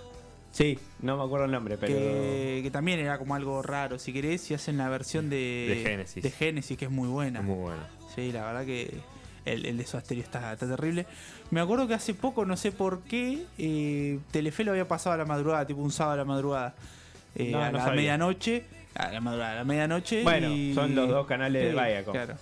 Sí, 0.52 0.78
no 1.00 1.16
me 1.16 1.24
acuerdo 1.24 1.46
el 1.46 1.50
nombre, 1.50 1.76
pero... 1.76 1.92
que, 1.92 2.60
que 2.62 2.70
también 2.70 3.00
era 3.00 3.18
como 3.18 3.34
algo 3.34 3.62
raro, 3.62 3.98
si 3.98 4.12
querés, 4.12 4.48
y 4.52 4.54
hacen 4.54 4.76
la 4.78 4.88
versión 4.88 5.28
de, 5.28 5.74
De 5.76 5.82
Génesis. 5.90 6.22
de 6.22 6.30
Génesis, 6.30 6.78
que 6.78 6.84
es 6.84 6.90
muy 6.90 7.08
buena. 7.08 7.42
Muy 7.42 7.56
bueno. 7.56 7.82
Sí, 8.14 8.30
la 8.30 8.44
verdad 8.44 8.64
que 8.64 8.94
el, 9.44 9.66
el 9.66 9.76
de 9.78 9.84
Soda 9.86 10.02
Stereo 10.02 10.22
está, 10.24 10.52
está 10.52 10.66
terrible. 10.68 11.06
Me 11.50 11.60
acuerdo 11.60 11.86
que 11.88 11.94
hace 11.94 12.14
poco, 12.14 12.44
no 12.44 12.56
sé 12.56 12.72
por 12.72 13.00
qué, 13.02 13.44
eh, 13.58 14.18
Telefe 14.30 14.64
lo 14.64 14.70
había 14.72 14.86
pasado 14.88 15.14
a 15.14 15.18
la 15.18 15.24
madrugada, 15.24 15.66
tipo 15.66 15.80
un 15.80 15.92
sábado 15.92 16.14
a 16.14 16.16
la 16.18 16.24
madrugada. 16.24 16.74
eh, 17.34 17.50
No, 17.50 17.62
a 17.62 17.70
no 17.70 17.78
la 17.78 17.84
sabía. 17.84 17.96
medianoche. 17.96 18.64
A 18.94 19.10
la 19.10 19.20
madrugada, 19.20 19.52
a 19.52 19.56
la 19.56 19.64
medianoche. 19.64 20.22
Bueno, 20.22 20.50
y- 20.50 20.74
son 20.74 20.94
los 20.94 21.08
dos 21.08 21.26
canales 21.26 21.64
de 21.64 21.72
Viacom. 21.72 22.12
Claro. 22.12 22.34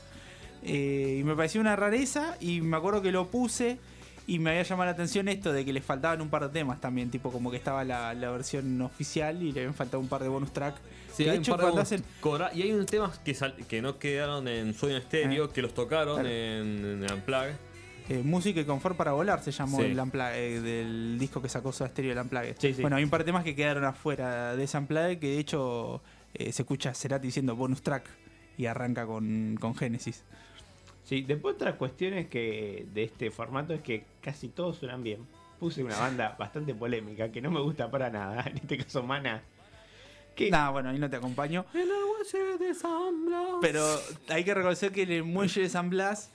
Eh, 0.63 1.19
y 1.21 1.25
me 1.25 1.35
pareció 1.37 1.61
una 1.61 1.75
rareza 1.77 2.37
y 2.41 2.61
me 2.61 2.77
acuerdo 2.77 3.01
que 3.01 3.13
lo 3.13 3.29
puse 3.29 3.79
y 4.35 4.39
me 4.39 4.51
había 4.51 4.63
llamado 4.63 4.87
la 4.87 4.93
atención 4.93 5.29
esto 5.29 5.53
de 5.53 5.65
que 5.65 5.73
le 5.73 5.81
faltaban 5.81 6.21
un 6.21 6.29
par 6.31 6.43
de 6.43 6.49
temas 6.51 6.81
también, 6.81 7.11
tipo 7.11 7.31
como 7.33 7.51
que 7.51 7.57
estaba 7.57 7.85
la, 7.85 8.15
la 8.15 8.31
versión 8.31 8.81
oficial 8.83 9.43
y 9.43 9.53
le 9.53 9.61
habían 9.61 9.75
faltado 9.75 10.01
un 10.01 10.09
par 10.09 10.23
de 10.23 10.29
bonus 10.29 10.53
track. 10.53 10.77
Sí, 11.13 11.25
de 11.25 11.31
hay 11.31 11.37
un 11.39 11.43
hecho, 11.43 11.53
par 11.53 11.61
de 11.61 11.63
cuando 11.73 11.83
bonus- 11.83 11.93
hacen 11.93 12.59
y 12.59 12.63
hay 12.63 12.73
unos 12.73 12.87
temas 12.87 13.19
que, 13.19 13.35
sal- 13.35 13.57
que 13.69 13.83
no 13.83 13.99
quedaron 13.99 14.47
en 14.49 14.73
sueño 14.75 14.97
estéreo, 14.99 15.47
Ah. 15.47 15.53
que 15.53 15.63
los 15.63 15.75
tocaron 15.75 16.15
Claro. 16.21 16.29
en, 16.29 17.05
en 17.05 17.13
Unplugged. 17.13 17.55
eh, 18.09 18.23
Música 18.25 18.61
y 18.61 18.65
Confort 18.65 18.97
para 18.97 19.13
Volar, 19.13 19.43
se 19.43 19.51
llamó 19.53 19.79
Sí. 19.79 19.85
el 19.87 19.99
Unplugged, 20.01 20.37
eh, 20.37 20.61
del 20.61 21.17
disco 21.19 21.43
que 21.43 21.49
sacó 21.49 21.73
Soda 21.73 21.91
Stereo, 21.91 22.13
el 22.13 22.19
Unplugged. 22.19 22.57
Sí, 22.59 22.75
sí. 22.75 22.81
Bueno, 22.83 22.97
hay 22.97 23.05
un 23.05 23.11
par 23.11 23.21
de 23.21 23.25
temas 23.27 23.45
que 23.45 23.55
quedaron 23.57 23.85
afuera 23.85 24.55
de 24.57 24.65
ese 24.65 24.79
Unplugged 24.79 25.19
que 25.19 25.27
de 25.29 25.39
hecho 25.39 26.03
eh, 26.35 26.53
se 26.53 26.63
escucha 26.63 26.95
Cerati 26.95 27.27
diciendo 27.27 27.57
bonus 27.57 27.83
track 27.83 28.05
y 28.57 28.67
arranca 28.67 29.07
con, 29.07 29.57
con 29.61 29.75
Genesis. 29.75 30.23
Sí, 31.11 31.23
después 31.23 31.57
otras 31.57 31.75
cuestiones 31.75 32.29
que 32.29 32.87
de 32.95 33.03
este 33.03 33.33
formato 33.33 33.75
es 33.75 33.83
que 33.83 34.05
casi 34.21 34.47
todos 34.47 34.77
suenan 34.77 35.03
bien. 35.03 35.27
Puse 35.59 35.83
una 35.83 35.99
banda 35.99 36.37
bastante 36.39 36.73
polémica 36.73 37.33
que 37.33 37.41
no 37.43 37.51
me 37.51 37.61
gusta 37.61 37.91
para 37.91 38.11
nada, 38.11 38.45
en 38.47 38.59
este 38.59 38.79
caso 38.79 39.03
Mana. 39.03 39.43
Que 40.37 40.53
Nah, 40.53 40.71
bueno, 40.71 40.91
ahí 40.91 41.01
no 41.01 41.11
te 41.11 41.17
acompaño. 41.17 41.67
El 41.75 41.91
agua 41.91 42.19
se 42.25 42.39
desambla. 42.65 43.43
Pero 43.61 43.85
hay 44.29 44.45
que 44.45 44.55
reconocer 44.55 44.93
que 44.93 45.03
el 45.03 45.25
muelle 45.25 45.63
de 45.63 45.69
San 45.69 45.91
Blas 45.91 46.31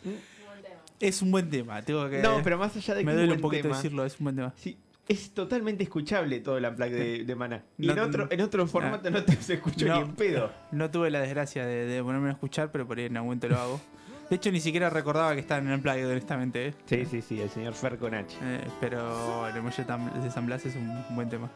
es 0.99 1.21
un 1.21 1.31
buen 1.31 1.49
tema. 1.49 1.81
Tengo 1.81 2.09
que, 2.09 2.21
no, 2.21 2.41
pero 2.43 2.57
más 2.57 2.75
allá 2.75 2.95
de 2.95 2.99
que 2.99 3.05
me 3.05 3.13
es 3.13 3.17
duele 3.17 3.33
un 3.35 3.39
poquito 3.39 3.63
tema, 3.63 3.77
decirlo, 3.77 4.03
es 4.03 4.19
un 4.19 4.25
buen 4.25 4.35
tema. 4.35 4.53
sí, 4.57 4.77
es 5.07 5.31
totalmente 5.33 5.85
escuchable 5.85 6.41
todo 6.41 6.57
el 6.57 6.65
unplug 6.65 6.89
de, 6.89 7.23
de 7.23 7.35
Mana. 7.35 7.63
Y 7.77 7.87
No 7.87 7.93
en 7.93 7.99
otro, 7.99 8.27
en 8.29 8.41
otro 8.41 8.67
formato 8.67 9.09
no 9.09 9.23
te 9.23 9.37
se 9.37 9.55
No. 9.55 9.95
ni 9.95 10.01
en 10.01 10.15
pedo. 10.15 10.51
No 10.73 10.91
tuve 10.91 11.09
la 11.11 11.21
desgracia 11.21 11.65
de, 11.65 11.85
de 11.85 12.03
ponerme 12.03 12.27
a 12.27 12.33
escuchar, 12.33 12.73
pero 12.73 12.85
por 12.85 12.97
ahí 12.97 13.05
en 13.05 13.15
algún 13.15 13.27
momento 13.29 13.47
lo 13.47 13.57
hago. 13.57 13.81
De 14.29 14.35
hecho, 14.37 14.51
ni 14.51 14.59
siquiera 14.59 14.89
recordaba 14.89 15.33
que 15.35 15.39
estaba 15.41 15.61
en 15.61 15.67
el 15.67 15.75
Unplugged, 15.75 16.09
honestamente. 16.09 16.67
¿eh? 16.69 16.73
Sí, 16.85 17.05
sí, 17.05 17.21
sí, 17.21 17.39
el 17.39 17.49
señor 17.49 17.73
Fer 17.73 17.97
con 17.97 18.13
H. 18.15 18.35
Eh, 18.41 18.61
pero 18.79 19.47
el 19.47 19.53
tam- 19.53 20.11
de 20.13 20.31
San 20.31 20.47
Blas 20.47 20.65
es 20.65 20.75
un 20.75 21.03
buen 21.15 21.29
tema. 21.29 21.49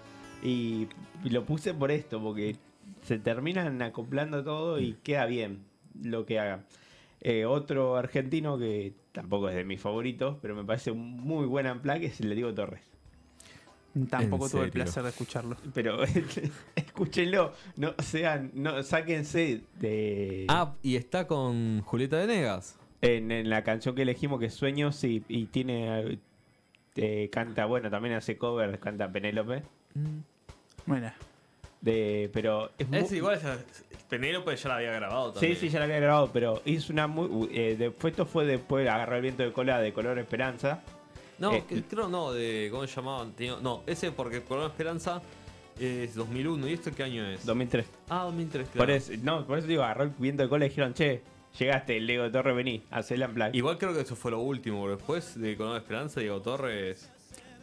Y 0.43 0.87
lo 1.23 1.45
puse 1.45 1.73
por 1.73 1.89
esto, 1.91 2.21
porque 2.21 2.55
se 3.01 3.17
terminan 3.17 3.81
acoplando 3.81 4.43
todo 4.43 4.79
y 4.79 4.93
queda 5.03 5.25
bien 5.25 5.63
lo 6.01 6.25
que 6.25 6.39
hagan. 6.39 6.63
Eh, 7.21 7.45
otro 7.45 7.97
argentino 7.97 8.57
que 8.57 8.93
tampoco 9.11 9.49
es 9.49 9.55
de 9.55 9.65
mis 9.65 9.81
favoritos, 9.81 10.37
pero 10.41 10.55
me 10.55 10.63
parece 10.63 10.91
un 10.91 11.17
muy 11.17 11.47
buen 11.47 11.65
unplug 11.67 12.03
es 12.03 12.21
el 12.21 12.29
de 12.29 12.35
Diego 12.35 12.53
Torres. 12.53 12.81
Tampoco 14.09 14.45
¿En 14.45 14.51
tuve 14.51 14.63
el 14.65 14.71
placer 14.71 15.03
de 15.03 15.09
escucharlo. 15.09 15.57
Pero 15.73 15.99
escúchenlo, 16.75 17.53
no 17.75 17.93
sean, 18.03 18.51
no, 18.53 18.83
sáquense 18.83 19.61
de 19.79 20.45
Ah, 20.47 20.73
y 20.83 20.95
está 20.95 21.25
con 21.27 21.81
Julieta 21.81 22.17
Venegas. 22.17 22.77
en, 23.01 23.31
en 23.31 23.49
la 23.49 23.63
canción 23.63 23.95
que 23.95 24.03
elegimos 24.03 24.39
que 24.39 24.45
es 24.47 24.53
Sueños 24.53 25.03
y, 25.03 25.23
y 25.27 25.45
tiene 25.47 26.19
eh, 26.95 27.29
canta, 27.31 27.65
bueno, 27.65 27.89
también 27.89 28.15
hace 28.15 28.37
cover, 28.37 28.77
canta 28.79 29.11
Penélope. 29.11 29.63
Bueno, 30.85 31.11
De, 31.81 32.29
pero 32.33 32.71
es 32.77 32.87
muy, 32.89 32.97
Es 32.99 33.11
igual, 33.11 33.37
esa- 33.37 33.57
Penélope 34.09 34.55
ya 34.55 34.69
la 34.69 34.75
había 34.77 34.91
grabado 34.91 35.29
Sí, 35.33 35.39
también. 35.39 35.55
sí, 35.57 35.69
ya 35.69 35.79
la 35.79 35.85
había 35.85 35.99
grabado, 35.99 36.29
pero 36.33 36.61
hizo 36.65 36.91
una 36.93 37.05
muy. 37.07 37.47
Eh, 37.53 37.75
después 37.77 38.11
esto 38.11 38.25
fue 38.25 38.45
después 38.45 38.83
de 38.83 38.89
agarrar 38.89 39.17
el 39.17 39.21
viento 39.21 39.43
de 39.43 39.53
cola 39.53 39.79
de 39.79 39.93
color 39.93 40.17
esperanza. 40.19 40.81
No, 41.39 41.53
Eh, 41.53 41.63
que- 41.67 41.83
creo 41.83 42.07
no, 42.07 42.31
de. 42.33 42.67
¿Cómo 42.71 42.85
se 42.85 42.95
llamaban? 42.95 43.33
No, 43.61 43.83
ese 43.87 44.11
porque 44.11 44.41
Corona 44.43 44.67
Esperanza 44.67 45.21
es 45.79 46.13
2001. 46.15 46.67
¿Y 46.67 46.73
esto 46.73 46.91
qué 46.95 47.03
año 47.03 47.25
es? 47.27 47.45
2003. 47.45 47.85
Ah, 48.09 48.23
2003, 48.25 48.67
Por, 48.67 48.73
claro. 48.75 48.93
eso, 48.93 49.13
no, 49.23 49.45
por 49.47 49.57
eso 49.59 49.67
digo, 49.67 49.83
agarró 49.83 50.03
el 50.03 50.09
viento 50.17 50.43
de 50.43 50.49
cola 50.49 50.65
y 50.65 50.69
dijeron, 50.69 50.93
che, 50.93 51.21
llegaste, 51.57 51.99
Lego 52.01 52.29
Torre, 52.29 52.53
vení, 52.53 52.83
hacé 52.91 53.15
la 53.17 53.27
plan. 53.29 53.55
Igual 53.55 53.77
creo 53.77 53.93
que 53.93 54.01
eso 54.01 54.15
fue 54.15 54.31
lo 54.31 54.39
último, 54.39 54.79
porque 54.81 54.95
después 54.97 55.39
de 55.39 55.55
Corona 55.55 55.77
Esperanza, 55.77 56.19
Diego 56.19 56.41
Torres. 56.41 57.09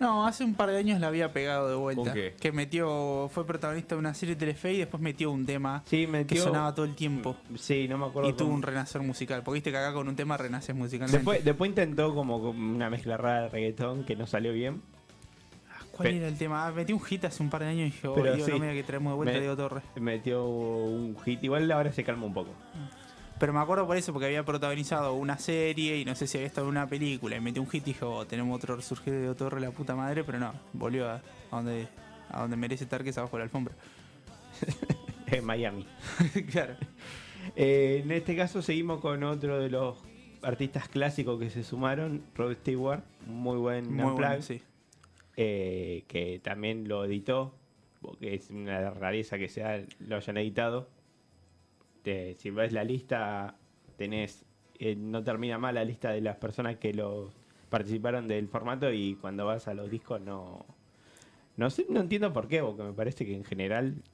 No, 0.01 0.27
hace 0.27 0.45
un 0.45 0.55
par 0.55 0.71
de 0.71 0.77
años 0.79 1.01
la 1.01 1.09
había 1.09 1.33
pegado 1.33 1.69
de 1.69 1.75
vuelta. 1.75 2.03
¿Con 2.05 2.13
qué? 2.13 2.35
Que 2.39 2.53
metió, 2.53 3.29
fue 3.33 3.47
protagonista 3.47 3.95
de 3.95 3.99
una 3.99 4.13
serie 4.15 4.35
de 4.35 4.39
Telefe 4.41 4.73
y 4.75 4.79
después 4.79 5.03
metió 5.03 5.31
un 5.31 5.47
tema 5.47 5.83
Sí, 5.87 6.07
que 6.27 6.37
sonaba 6.37 6.75
todo 6.75 6.85
el 6.87 6.95
tiempo. 6.95 7.37
Sí, 7.57 7.87
no 7.89 7.99
me 7.99 8.07
acuerdo. 8.07 8.29
Y 8.31 8.33
tuvo 8.35 8.49
cómo- 8.49 8.57
un 8.57 8.63
renacer 8.63 9.01
musical. 9.03 9.43
Porque 9.43 9.57
viste 9.57 9.71
que 9.71 9.79
acá 9.79 9.93
con 9.93 10.09
un 10.09 10.17
tema 10.17 10.37
renaces 10.37 10.75
musicalmente. 10.75 11.17
Después, 11.19 11.45
después 11.45 11.69
intentó 11.71 12.15
como 12.15 12.37
una 12.37 12.91
mezcla 12.91 13.17
rara 13.17 13.43
de 13.43 13.49
reggaetón 13.49 14.05
que 14.05 14.17
no 14.17 14.27
salió 14.27 14.53
bien. 14.53 14.83
¿Cuál 15.93 16.11
Pe- 16.11 16.17
era 16.19 16.29
el 16.29 16.37
tema? 16.37 16.67
Ah, 16.67 16.73
metí 16.73 16.93
un 16.93 17.01
hit 17.01 17.25
hace 17.25 17.43
un 17.43 17.49
par 17.49 17.63
de 17.63 17.69
años 17.69 17.81
y 17.81 17.85
dije, 17.85 18.07
oh, 18.09 18.15
Pero 18.15 18.35
Dios, 18.35 18.47
sí. 18.47 18.53
no 18.53 18.59
que 18.61 18.83
traemos 18.83 19.13
de 19.13 19.17
vuelta 19.17 19.37
a 19.37 19.41
Diego 19.41 19.57
Torres. 19.57 19.83
Metió 19.99 20.45
un 20.45 21.17
hit. 21.25 21.43
Igual 21.43 21.71
ahora 21.73 21.91
se 21.93 22.05
calma 22.05 22.27
un 22.27 22.35
poco. 22.35 22.51
Pero 23.39 23.53
me 23.53 23.61
acuerdo 23.61 23.87
por 23.87 23.97
eso, 23.97 24.13
porque 24.13 24.27
había 24.27 24.45
protagonizado 24.45 25.15
una 25.15 25.37
serie 25.39 25.99
y 25.99 26.05
no 26.05 26.15
sé 26.15 26.27
si 26.27 26.39
había 26.39 26.47
estado 26.47 26.67
en 26.69 26.71
una 26.71 26.87
película. 26.89 27.37
Y 27.37 27.41
metió 27.41 27.61
un 27.63 27.69
hit 27.69 27.83
y 27.87 27.93
dijo, 27.93 28.09
oh, 28.09 28.27
tenemos 28.27 28.57
otro 28.57 28.77
resurgir 28.77 29.13
de 29.13 29.21
Diego 29.21 29.35
Torres, 29.35 29.61
la 29.63 29.71
puta 29.71 29.95
madre. 29.95 30.25
Pero 30.25 30.39
no, 30.39 30.55
volvió 30.73 31.09
a, 31.09 31.17
a 31.17 31.23
donde, 31.51 31.87
a 32.31 32.41
donde 32.41 32.57
merece 32.57 32.85
estar, 32.85 33.05
que 33.05 33.11
es 33.11 33.19
abajo 33.19 33.37
de 33.37 33.41
la 33.41 33.45
alfombra. 33.45 33.75
En 35.29 35.45
Miami. 35.45 35.85
claro. 36.53 36.77
Eh, 37.57 38.03
en 38.05 38.13
este 38.13 38.37
caso 38.37 38.63
seguimos 38.63 39.01
con 39.01 39.25
otro 39.25 39.59
de 39.59 39.69
los 39.71 39.99
artistas 40.43 40.89
clásicos 40.89 41.41
que 41.41 41.51
se 41.51 41.65
sumaron, 41.65 42.23
Rod 42.37 42.55
Stewart, 42.55 43.03
muy 43.27 43.57
buen 43.59 43.93
Muy 43.93 44.13
bueno, 44.13 44.41
sí. 44.43 44.63
eh, 45.37 46.05
que 46.07 46.39
también 46.45 46.87
lo 46.87 47.05
editó, 47.05 47.57
porque 48.01 48.35
es 48.35 48.51
una 48.51 48.91
rareza 48.91 49.37
que 49.37 49.49
sea 49.49 49.83
lo 49.99 50.17
hayan 50.17 50.37
editado. 50.37 50.89
Te- 52.07 52.37
si 52.39 52.51
ves 52.51 52.73
la 52.73 52.85
lista, 52.85 53.57
tenés, 53.97 54.45
eh, 54.79 54.95
no 54.95 55.25
termina 55.25 55.59
mal 55.59 55.75
la 55.75 55.85
lista 55.85 56.13
de 56.13 56.21
las 56.21 56.37
personas 56.37 56.77
que 56.77 56.95
lo 56.95 57.33
participaron 57.69 58.29
del 58.29 58.47
formato 58.47 58.93
y 58.93 59.17
cuando 59.17 59.45
vas 59.45 59.67
a 59.67 59.75
los 59.75 59.91
discos 59.91 60.21
no, 60.21 60.65
no 61.57 61.69
sé, 61.69 61.85
no 61.91 61.99
entiendo 62.01 62.33
por 62.33 62.47
qué, 62.47 62.63
porque 62.63 62.85
me 62.85 62.93
parece 62.93 63.27
que 63.27 63.35
en 63.35 63.43
general 63.43 64.05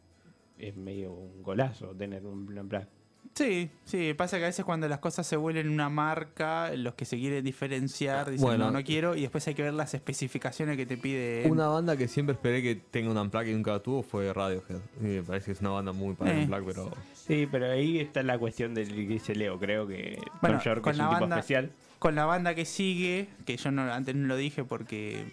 es 0.56 0.74
medio 0.74 1.12
un 1.12 1.42
golazo 1.42 1.94
tener 1.94 2.24
un 2.24 2.58
unplugged. 2.58 2.88
Sí, 3.34 3.70
sí, 3.86 4.12
pasa 4.12 4.36
que 4.36 4.44
a 4.44 4.48
veces 4.48 4.62
cuando 4.64 4.86
las 4.88 4.98
cosas 4.98 5.26
se 5.26 5.36
vuelven 5.36 5.70
una 5.70 5.88
marca, 5.88 6.70
los 6.76 6.94
que 6.94 7.06
se 7.06 7.16
quieren 7.16 7.42
diferenciar 7.42 8.30
dicen 8.30 8.44
Bueno. 8.46 8.66
no, 8.66 8.70
no 8.72 8.84
quiero, 8.84 9.14
y 9.16 9.22
después 9.22 9.46
hay 9.48 9.54
que 9.54 9.62
ver 9.62 9.72
las 9.72 9.94
especificaciones 9.94 10.76
que 10.76 10.84
te 10.84 10.98
pide. 10.98 11.44
Una 11.50 11.66
banda 11.68 11.96
que 11.96 12.08
siempre 12.08 12.34
esperé 12.34 12.60
que 12.62 12.74
tenga 12.74 13.10
un 13.10 13.16
Unplugged 13.16 13.48
y 13.48 13.54
nunca 13.54 13.78
tuvo 13.80 14.02
fue 14.02 14.30
Radiohead. 14.32 14.80
Y 15.00 15.04
me 15.04 15.22
parece 15.22 15.46
que 15.46 15.52
es 15.52 15.60
una 15.62 15.70
banda 15.70 15.92
muy 15.92 16.14
para 16.14 16.30
Eh. 16.30 16.34
el 16.34 16.40
Unplugged, 16.42 16.66
pero. 16.66 16.90
Sí, 17.14 17.48
pero 17.50 17.70
ahí 17.70 18.00
está 18.00 18.22
la 18.22 18.38
cuestión 18.38 18.74
del 18.74 18.88
que 18.88 19.06
dice 19.06 19.34
Leo, 19.34 19.58
creo 19.58 19.86
que 19.86 20.18
Bueno, 20.42 20.58
Tom 20.58 20.64
York 20.64 20.82
con 20.82 20.90
es 20.92 20.98
la 20.98 21.04
un 21.04 21.10
tipo 21.14 21.20
banda- 21.22 21.36
especial. 21.38 21.72
Con 21.98 22.14
la 22.14 22.26
banda 22.26 22.54
que 22.54 22.66
sigue, 22.66 23.28
que 23.46 23.56
yo 23.56 23.70
no, 23.70 23.82
antes 23.90 24.14
no 24.14 24.26
lo 24.26 24.36
dije 24.36 24.62
porque 24.64 25.24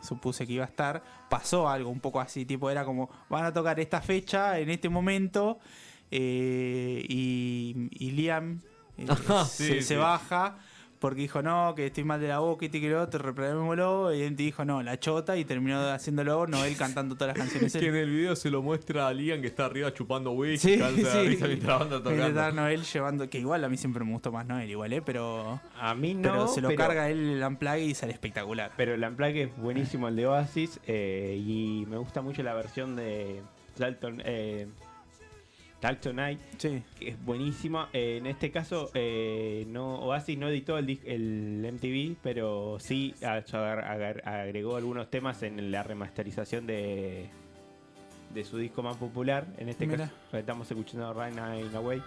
supuse 0.00 0.46
que 0.46 0.52
iba 0.52 0.64
a 0.64 0.68
estar, 0.68 1.02
pasó 1.28 1.68
algo 1.68 1.90
un 1.90 1.98
poco 1.98 2.20
así, 2.20 2.44
tipo 2.44 2.70
era 2.70 2.84
como, 2.84 3.10
van 3.28 3.44
a 3.46 3.52
tocar 3.52 3.80
esta 3.80 4.00
fecha 4.00 4.58
en 4.60 4.70
este 4.70 4.88
momento 4.88 5.58
eh, 6.10 7.04
y, 7.08 7.88
y 7.92 8.10
Liam 8.12 8.60
eh, 8.96 9.06
Ajá, 9.08 9.44
se, 9.44 9.66
sí, 9.66 9.72
se 9.74 9.82
sí. 9.82 9.94
baja 9.96 10.58
porque 10.98 11.20
dijo 11.22 11.42
no, 11.42 11.74
que 11.76 11.86
estoy 11.86 12.02
mal 12.02 12.20
de 12.20 12.26
la 12.26 12.40
boca 12.40 12.64
y 12.64 12.70
te 12.70 12.80
quiero 12.80 13.00
otro, 13.00 13.22
reprogramémoslo 13.22 14.12
y 14.12 14.22
él 14.22 14.34
dijo 14.34 14.64
no, 14.64 14.82
la 14.82 14.98
chota 14.98 15.36
y 15.36 15.44
terminó 15.44 15.78
haciéndolo 15.92 16.48
Noel 16.48 16.76
cantando 16.76 17.14
todas 17.14 17.36
las 17.36 17.38
canciones. 17.46 17.72
Que 17.72 17.86
en 17.86 17.94
el 17.94 18.10
video 18.10 18.34
se 18.34 18.50
lo 18.50 18.62
muestra 18.62 19.06
a 19.06 19.12
Liam 19.14 19.40
que 19.40 19.46
está 19.46 19.66
arriba 19.66 19.94
chupando 19.94 20.32
whisky, 20.32 20.74
Sí, 20.74 20.76
de 20.76 20.88
sí. 21.04 21.28
risa 21.28 21.46
mientras 21.46 21.62
la 21.68 21.76
banda 21.78 21.98
tocando. 22.02 22.26
está 22.26 22.50
Noel 22.50 22.82
llevando, 22.82 23.30
que 23.30 23.38
igual 23.38 23.62
a 23.64 23.68
mí 23.68 23.76
siempre 23.76 24.04
me 24.04 24.10
gustó 24.10 24.32
más 24.32 24.44
Noel, 24.44 24.68
igual, 24.68 24.92
¿eh? 24.92 25.00
Pero, 25.00 25.60
A 25.78 25.94
mí 25.94 26.14
no, 26.14 26.22
pero 26.22 26.48
se 26.48 26.60
lo 26.62 26.66
pero- 26.70 26.78
carga 26.82 27.08
él 27.08 27.30
el 27.30 27.44
unplug 27.44 27.76
y 27.76 27.94
sale 27.94 28.12
espectacular. 28.12 28.72
Pero 28.76 28.94
el 28.94 29.04
Unplugged 29.04 29.36
es 29.36 29.56
buenísimo, 29.56 30.08
el 30.08 30.16
de 30.16 30.26
Oasis. 30.26 30.80
eh, 30.88 31.40
y 31.40 31.86
me 31.88 31.96
gusta 31.98 32.22
mucho 32.22 32.42
la 32.42 32.54
versión 32.54 32.96
de 32.96 33.40
Dalton, 33.78 34.20
eh, 34.24 34.66
Dalton 35.80 36.16
Night, 36.16 36.40
Sí. 36.56 36.82
que 36.98 37.10
es 37.10 37.24
buenísima. 37.24 37.88
Eh, 37.92 38.16
en 38.18 38.26
este 38.26 38.50
caso, 38.50 38.90
eh, 38.94 39.64
no 39.68 40.00
Oasis 40.00 40.36
no 40.36 40.48
editó 40.48 40.76
el, 40.76 40.98
el 41.04 41.64
MTV, 41.72 42.16
pero 42.22 42.78
sí 42.80 43.14
a- 43.22 43.34
agar- 43.36 43.84
agar- 43.84 44.22
agregó 44.28 44.76
algunos 44.76 45.08
temas 45.08 45.42
en 45.44 45.70
la 45.70 45.84
remasterización 45.84 46.66
de, 46.66 47.30
de 48.34 48.44
su 48.44 48.58
disco 48.58 48.82
más 48.82 48.96
popular. 48.96 49.46
En 49.58 49.68
este 49.68 49.86
Mira. 49.86 50.06
caso, 50.30 50.36
estamos 50.38 50.68
escuchando 50.70 51.14
Right 51.14 51.34
in 51.34 51.74
Away, 51.76 52.02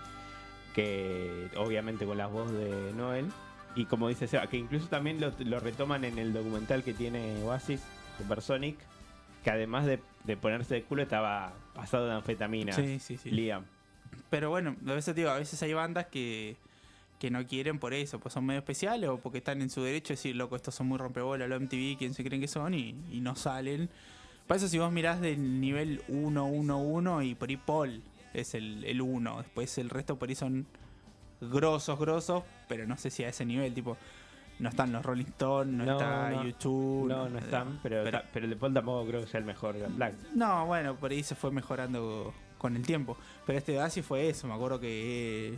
que 0.75 1.47
obviamente 1.57 2.05
con 2.05 2.17
la 2.17 2.27
voz 2.27 2.51
de 2.51 2.91
Noel. 2.93 3.27
Y 3.75 3.85
como 3.85 4.09
dice 4.09 4.27
Seba, 4.27 4.47
que 4.47 4.57
incluso 4.57 4.87
también 4.87 5.21
lo, 5.21 5.31
lo 5.45 5.59
retoman 5.61 6.03
en 6.03 6.17
el 6.17 6.33
documental 6.33 6.83
que 6.83 6.93
tiene 6.93 7.41
Oasis, 7.43 7.81
Supersonic, 8.17 8.77
que 9.43 9.49
además 9.49 9.85
de, 9.85 9.99
de 10.23 10.37
ponerse 10.37 10.75
de 10.75 10.83
culo 10.83 11.01
estaba 11.03 11.53
pasado 11.73 12.07
de 12.07 12.13
anfetamina. 12.13 12.73
Sí, 12.73 12.99
sí, 12.99 13.17
sí. 13.17 13.31
Liam. 13.31 13.65
Pero 14.29 14.49
bueno, 14.49 14.75
a 14.87 14.93
veces 14.93 15.15
digo, 15.15 15.29
a 15.29 15.37
veces 15.37 15.61
hay 15.63 15.73
bandas 15.73 16.07
que, 16.07 16.57
que 17.19 17.31
no 17.31 17.45
quieren 17.45 17.79
por 17.79 17.93
eso, 17.93 18.19
pues 18.19 18.33
son 18.33 18.45
medio 18.45 18.59
especiales 18.59 19.09
o 19.09 19.17
porque 19.17 19.39
están 19.39 19.61
en 19.61 19.69
su 19.69 19.83
derecho 19.83 20.09
de 20.09 20.15
decir, 20.15 20.35
loco, 20.35 20.55
estos 20.55 20.75
son 20.75 20.87
muy 20.87 20.97
rompebolas, 20.97 21.47
lo 21.47 21.59
MTV, 21.59 21.97
quién 21.97 22.13
se 22.13 22.23
creen 22.23 22.41
que 22.41 22.47
son 22.47 22.73
y, 22.73 22.95
y 23.11 23.21
no 23.21 23.35
salen. 23.35 23.89
Para 24.47 24.57
eso 24.57 24.67
si 24.67 24.79
vos 24.79 24.91
mirás 24.91 25.21
del 25.21 25.61
nivel 25.61 26.01
1, 26.07 26.45
1, 26.45 26.77
1 26.77 27.21
y 27.23 27.35
por 27.35 27.49
ahí 27.49 27.57
Paul 27.57 28.01
es 28.33 28.53
el, 28.53 28.83
el 28.85 29.01
1, 29.01 29.37
después 29.37 29.77
el 29.77 29.89
resto 29.89 30.17
por 30.17 30.29
ahí 30.29 30.35
son 30.35 30.65
grosos, 31.39 31.99
grosos, 31.99 32.43
pero 32.67 32.85
no 32.85 32.97
sé 32.97 33.09
si 33.09 33.23
a 33.23 33.29
ese 33.29 33.45
nivel, 33.45 33.73
tipo, 33.73 33.97
no 34.61 34.69
están 34.69 34.91
los 34.93 35.03
Rolling 35.05 35.25
Stones, 35.25 35.73
no, 35.73 35.83
No, 35.85 35.91
está 35.93 36.29
no. 36.29 36.43
YouTube. 36.45 37.07
No, 37.09 37.27
no 37.29 37.37
están, 37.39 37.79
pero, 37.83 38.03
pero- 38.03 38.19
ta- 38.21 38.25
pero 38.31 38.45
el 38.45 38.51
de 38.51 38.55
Paul 38.55 38.73
tampoco 38.73 39.07
creo 39.07 39.21
que 39.21 39.27
sea 39.27 39.39
el 39.39 39.45
mejor 39.45 39.75
Black. 39.95 40.13
No, 40.35 40.65
bueno, 40.67 40.95
por 40.95 41.11
ahí 41.11 41.23
se 41.23 41.35
fue 41.35 41.51
mejorando 41.51 42.33
con 42.57 42.75
el 42.75 42.83
tiempo. 42.85 43.17
Pero 43.45 43.57
este 43.57 43.77
Oasis 43.77 44.05
fue 44.05 44.29
eso, 44.29 44.47
me 44.47 44.53
acuerdo 44.53 44.79
que, 44.79 45.57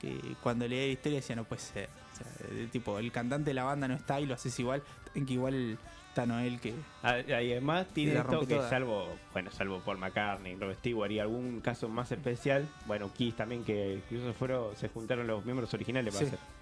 que 0.00 0.16
cuando 0.42 0.68
leí 0.68 0.86
la 0.88 0.92
historia 0.92 1.18
decía, 1.20 1.34
no 1.36 1.44
puede 1.44 1.62
ser. 1.62 1.88
O 2.12 2.16
sea, 2.16 2.70
tipo, 2.70 2.98
el 2.98 3.10
cantante 3.12 3.50
de 3.50 3.54
la 3.54 3.64
banda 3.64 3.88
no 3.88 3.94
está 3.94 4.20
y 4.20 4.26
lo 4.26 4.34
haces 4.34 4.58
igual. 4.60 4.82
En 5.14 5.24
que 5.24 5.32
igual 5.34 5.78
está 6.08 6.26
Noel 6.26 6.60
que... 6.60 6.74
Ah, 7.02 7.16
además 7.28 7.86
tiene 7.94 8.12
esto 8.14 8.40
que 8.40 8.56
toda. 8.56 8.68
salvo, 8.68 9.08
bueno, 9.32 9.50
salvo 9.50 9.78
Paul 9.80 9.98
McCartney, 9.98 10.56
Rob 10.56 10.74
Stewart 10.74 11.10
y 11.12 11.18
algún 11.20 11.60
caso 11.60 11.88
más 11.88 12.10
especial, 12.12 12.68
bueno, 12.86 13.10
Kiss 13.12 13.36
también 13.36 13.64
que 13.64 13.94
incluso 14.04 14.34
fueron, 14.34 14.76
se 14.76 14.88
juntaron 14.88 15.26
los 15.26 15.44
miembros 15.44 15.72
originales 15.74 16.12
para 16.14 16.28
Sí. 16.28 16.34
hacer. 16.34 16.57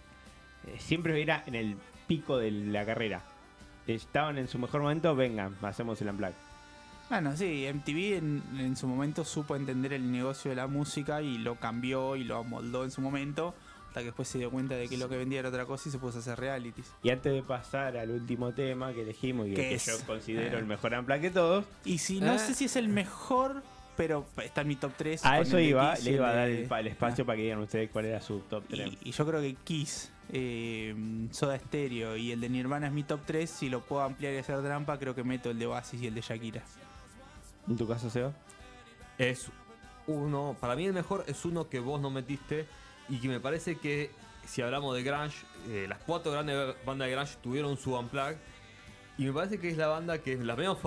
Eh, 0.67 0.77
siempre 0.79 1.21
era 1.21 1.43
en 1.47 1.55
el 1.55 1.77
pico 2.07 2.39
de 2.39 2.51
la 2.51 2.85
carrera. 2.85 3.23
Estaban 3.87 4.39
en 4.39 4.49
su 4.49 4.59
mejor 4.59 4.83
momento, 4.83 5.15
vengan, 5.15 5.57
hacemos 5.63 6.01
el 6.03 6.09
unplug. 6.09 6.33
Bueno, 7.09 7.37
sí, 7.37 7.67
MTV 7.73 8.17
en, 8.19 8.43
en 8.59 8.77
su 8.77 8.89
momento 8.89 9.25
supo 9.25 9.55
entender 9.55 9.93
el 9.93 10.11
negocio 10.11 10.51
de 10.51 10.57
la 10.57 10.67
música 10.67 11.23
y 11.23 11.39
lo 11.39 11.55
cambió 11.55 12.17
y 12.17 12.25
lo 12.25 12.39
amoldó 12.39 12.83
en 12.85 12.91
su 12.91 13.01
momento. 13.01 13.55
Hasta 13.89 14.01
que 14.01 14.07
después 14.07 14.29
se 14.29 14.39
dio 14.39 14.51
cuenta 14.51 14.75
de 14.75 14.89
que 14.89 14.99
lo 14.99 15.09
que 15.09 15.17
vendía 15.17 15.39
era 15.39 15.49
otra 15.49 15.65
cosa 15.65 15.89
y 15.89 15.93
se 15.93 15.99
puso 15.99 16.19
a 16.19 16.21
hacer 16.21 16.39
realities. 16.39 16.93
Y 17.03 17.11
antes 17.11 17.33
de 17.33 17.43
pasar 17.43 17.97
al 17.97 18.11
último 18.11 18.53
tema 18.53 18.93
que 18.93 19.03
elegimos 19.03 19.47
y 19.47 19.51
¿Qué 19.55 19.69
que 19.71 19.75
es? 19.77 19.87
yo 19.87 20.05
considero 20.07 20.57
Eh. 20.57 20.61
el 20.61 20.67
mejor 20.67 20.93
unplug 20.95 21.21
de 21.21 21.31
todos, 21.31 21.65
Y 21.85 21.99
si 21.99 22.21
no 22.21 22.35
Eh. 22.35 22.39
sé 22.41 22.55
si 22.55 22.65
es 22.67 22.75
el 22.77 22.89
mejor, 22.89 23.63
pero 23.97 24.27
está 24.43 24.61
en 24.63 24.69
mi 24.69 24.77
top 24.77 24.93
3. 24.97 25.25
a 25.25 25.41
eso 25.41 25.59
iba, 25.59 25.95
Kiss 25.95 26.05
le 26.05 26.13
iba 26.13 26.29
a 26.29 26.35
dar 26.35 26.49
el, 26.49 26.65
pa- 26.67 26.81
el 26.81 26.87
espacio 26.89 27.25
para 27.27 27.37
que 27.37 27.43
digan 27.45 27.59
ustedes 27.61 27.91
cuál 27.91 28.05
era 28.07 28.21
su 28.21 28.41
top 28.41 28.65
3. 28.69 28.93
Y, 29.03 29.09
y 29.09 29.13
yo 29.13 29.27
creo 29.27 29.41
que 29.41 29.55
Kiss, 29.65 30.13
eh, 30.33 30.95
Soda 31.31 31.59
Stereo 31.59 32.17
y 32.17 32.33
el 32.33 32.41
de 32.41 32.49
Nirvana 32.49 32.87
es 32.89 32.93
mi 32.93 33.03
top 33.03 33.21
3. 33.27 33.49
Si 33.49 33.69
lo 33.69 33.81
puedo 33.81 34.03
ampliar 34.03 34.35
y 34.35 34.39
hacer 34.39 34.61
trampa, 34.63 34.99
creo 34.99 35.15
que 35.15 35.25
meto 35.25 35.51
el 35.51 35.59
de 35.59 35.67
Oasis 35.67 36.01
y 36.03 36.07
el 36.07 36.15
de 36.15 36.21
Shakira. 36.21 36.63
¿En 37.69 37.77
tu 37.77 37.87
caso, 37.89 38.09
Seba? 38.11 38.33
Es 39.19 39.49
uno, 40.07 40.57
para 40.61 40.77
mí 40.77 40.87
el 40.87 40.93
mejor 40.93 41.25
es 41.27 41.45
uno 41.45 41.69
que 41.69 41.81
vos 41.81 42.01
no 42.01 42.11
metiste 42.11 42.67
y 43.09 43.19
que 43.19 43.29
me 43.29 43.41
parece 43.41 43.77
que 43.77 44.11
si 44.45 44.63
hablamos 44.63 44.95
de 44.95 45.03
Grunge, 45.03 45.37
eh, 45.69 45.87
las 45.89 45.99
cuatro 45.99 46.31
grandes 46.31 46.77
bandas 46.85 47.09
de 47.09 47.15
Grunge 47.15 47.35
tuvieron 47.43 47.77
su 47.77 47.97
unplug 47.97 48.37
y 49.19 49.25
me 49.25 49.33
parece 49.33 49.59
que 49.59 49.69
es 49.69 49.77
la 49.77 49.87
banda 49.89 50.19
que 50.19 50.33
es 50.35 50.41
la 50.41 50.57
menos, 50.57 50.79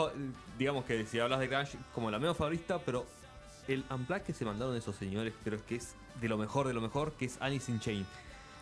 digamos 0.57 0.85
que 0.85 1.05
si 1.05 1.19
hablas 1.19 1.39
de 1.39 1.47
Grunge 1.47 1.77
como 1.93 2.11
la 2.11 2.19
menos 2.19 2.37
favorita, 2.37 2.79
pero 2.79 3.05
el 3.67 3.83
unplug 3.89 4.21
que 4.21 4.33
se 4.33 4.45
mandaron 4.45 4.75
esos 4.75 4.95
señores 4.95 5.33
creo 5.43 5.63
que 5.65 5.75
es 5.77 5.93
de 6.21 6.27
lo 6.27 6.37
mejor 6.37 6.67
de 6.67 6.73
lo 6.73 6.81
mejor, 6.81 7.13
que 7.13 7.25
es 7.25 7.37
Alice 7.39 7.71
in 7.71 7.79
Chains. 7.79 8.07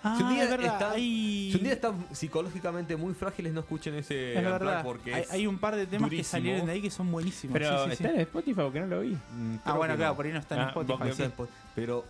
Ah, 0.03 0.13
Si 0.15 0.23
un 0.23 0.29
día 0.29 0.43
es 0.43 0.49
verdad. 0.51 0.73
está- 0.73 0.91
hay... 0.91 1.49
Si 1.51 1.57
un 1.57 1.63
día 1.63 1.73
están 1.73 2.05
psicológicamente 2.11 2.95
muy 2.95 3.13
frágiles, 3.15 3.51
no 3.51 3.61
escuchen 3.61 3.95
ese 3.95 4.37
es 4.37 4.43
verdad. 4.43 4.83
porque 4.83 5.13
hay, 5.13 5.21
es 5.23 5.31
hay 5.31 5.47
un 5.47 5.57
par 5.57 5.75
de 5.75 5.87
temas 5.87 6.09
que 6.09 6.23
salieron 6.23 6.65
de 6.67 6.71
ahí 6.73 6.81
que 6.81 6.91
son 6.91 7.11
buenísimos. 7.11 7.53
Pero 7.53 7.85
sí, 7.85 7.89
sí, 7.91 7.95
sí. 7.97 8.03
está 8.03 8.13
en 8.15 8.21
Spotify 8.21 8.61
porque 8.61 8.79
no 8.81 8.85
lo 8.87 9.01
vi. 9.01 9.09
Mm, 9.13 9.55
Ah, 9.65 9.73
bueno, 9.73 9.93
que 9.95 9.97
claro, 9.97 10.11
no. 10.11 10.15
por 10.17 10.25
ahí 10.27 10.33
no 10.33 10.39
está 10.39 10.55
en 10.55 10.61
Ah, 10.61 10.67
Spotify. 10.67 11.33
Pero 11.73 12.05